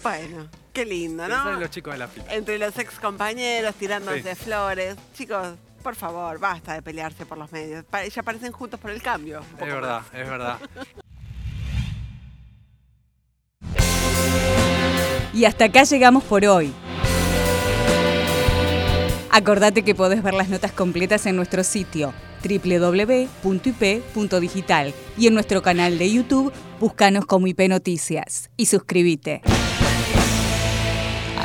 Bueno, 0.03 0.47
qué 0.73 0.85
lindo, 0.85 1.27
¿no? 1.27 1.51
los 1.59 1.69
chicos 1.69 1.93
de 1.93 1.99
la 1.99 2.07
fila. 2.07 2.25
Entre 2.33 2.57
los 2.57 2.77
ex 2.77 2.99
compañeros 2.99 3.75
tirándose 3.75 4.35
Sí. 4.35 4.43
flores. 4.45 4.95
Chicos, 5.13 5.55
por 5.83 5.95
favor, 5.95 6.39
basta 6.39 6.73
de 6.73 6.81
pelearse 6.81 7.25
por 7.25 7.37
los 7.37 7.51
medios. 7.51 7.83
Pa- 7.85 8.05
Ya 8.07 8.23
parecen 8.23 8.51
juntos 8.51 8.79
por 8.79 8.91
el 8.91 9.01
cambio. 9.01 9.41
un 9.41 9.45
poco 9.57 9.65
Es 9.65 9.73
verdad, 9.73 10.01
más. 10.01 10.07
es 10.13 10.29
verdad. 10.29 10.57
Y 15.33 15.45
hasta 15.45 15.65
acá 15.65 15.83
llegamos 15.83 16.23
por 16.23 16.43
hoy. 16.45 16.73
Acordate 19.31 19.83
que 19.83 19.93
podés 19.95 20.23
ver 20.23 20.33
las 20.33 20.49
notas 20.49 20.71
completas 20.71 21.25
en 21.27 21.35
nuestro 21.35 21.63
sitio 21.63 22.13
www.ip.digital 22.43 23.33
y 25.17 25.27
en 25.27 25.33
nuestro 25.33 25.61
canal 25.61 25.97
de 25.99 26.11
YouTube 26.11 26.51
búscanos 26.79 27.25
como 27.25 27.47
IP 27.47 27.67
Noticias 27.67 28.49
y 28.57 28.65
suscríbete. 28.67 29.41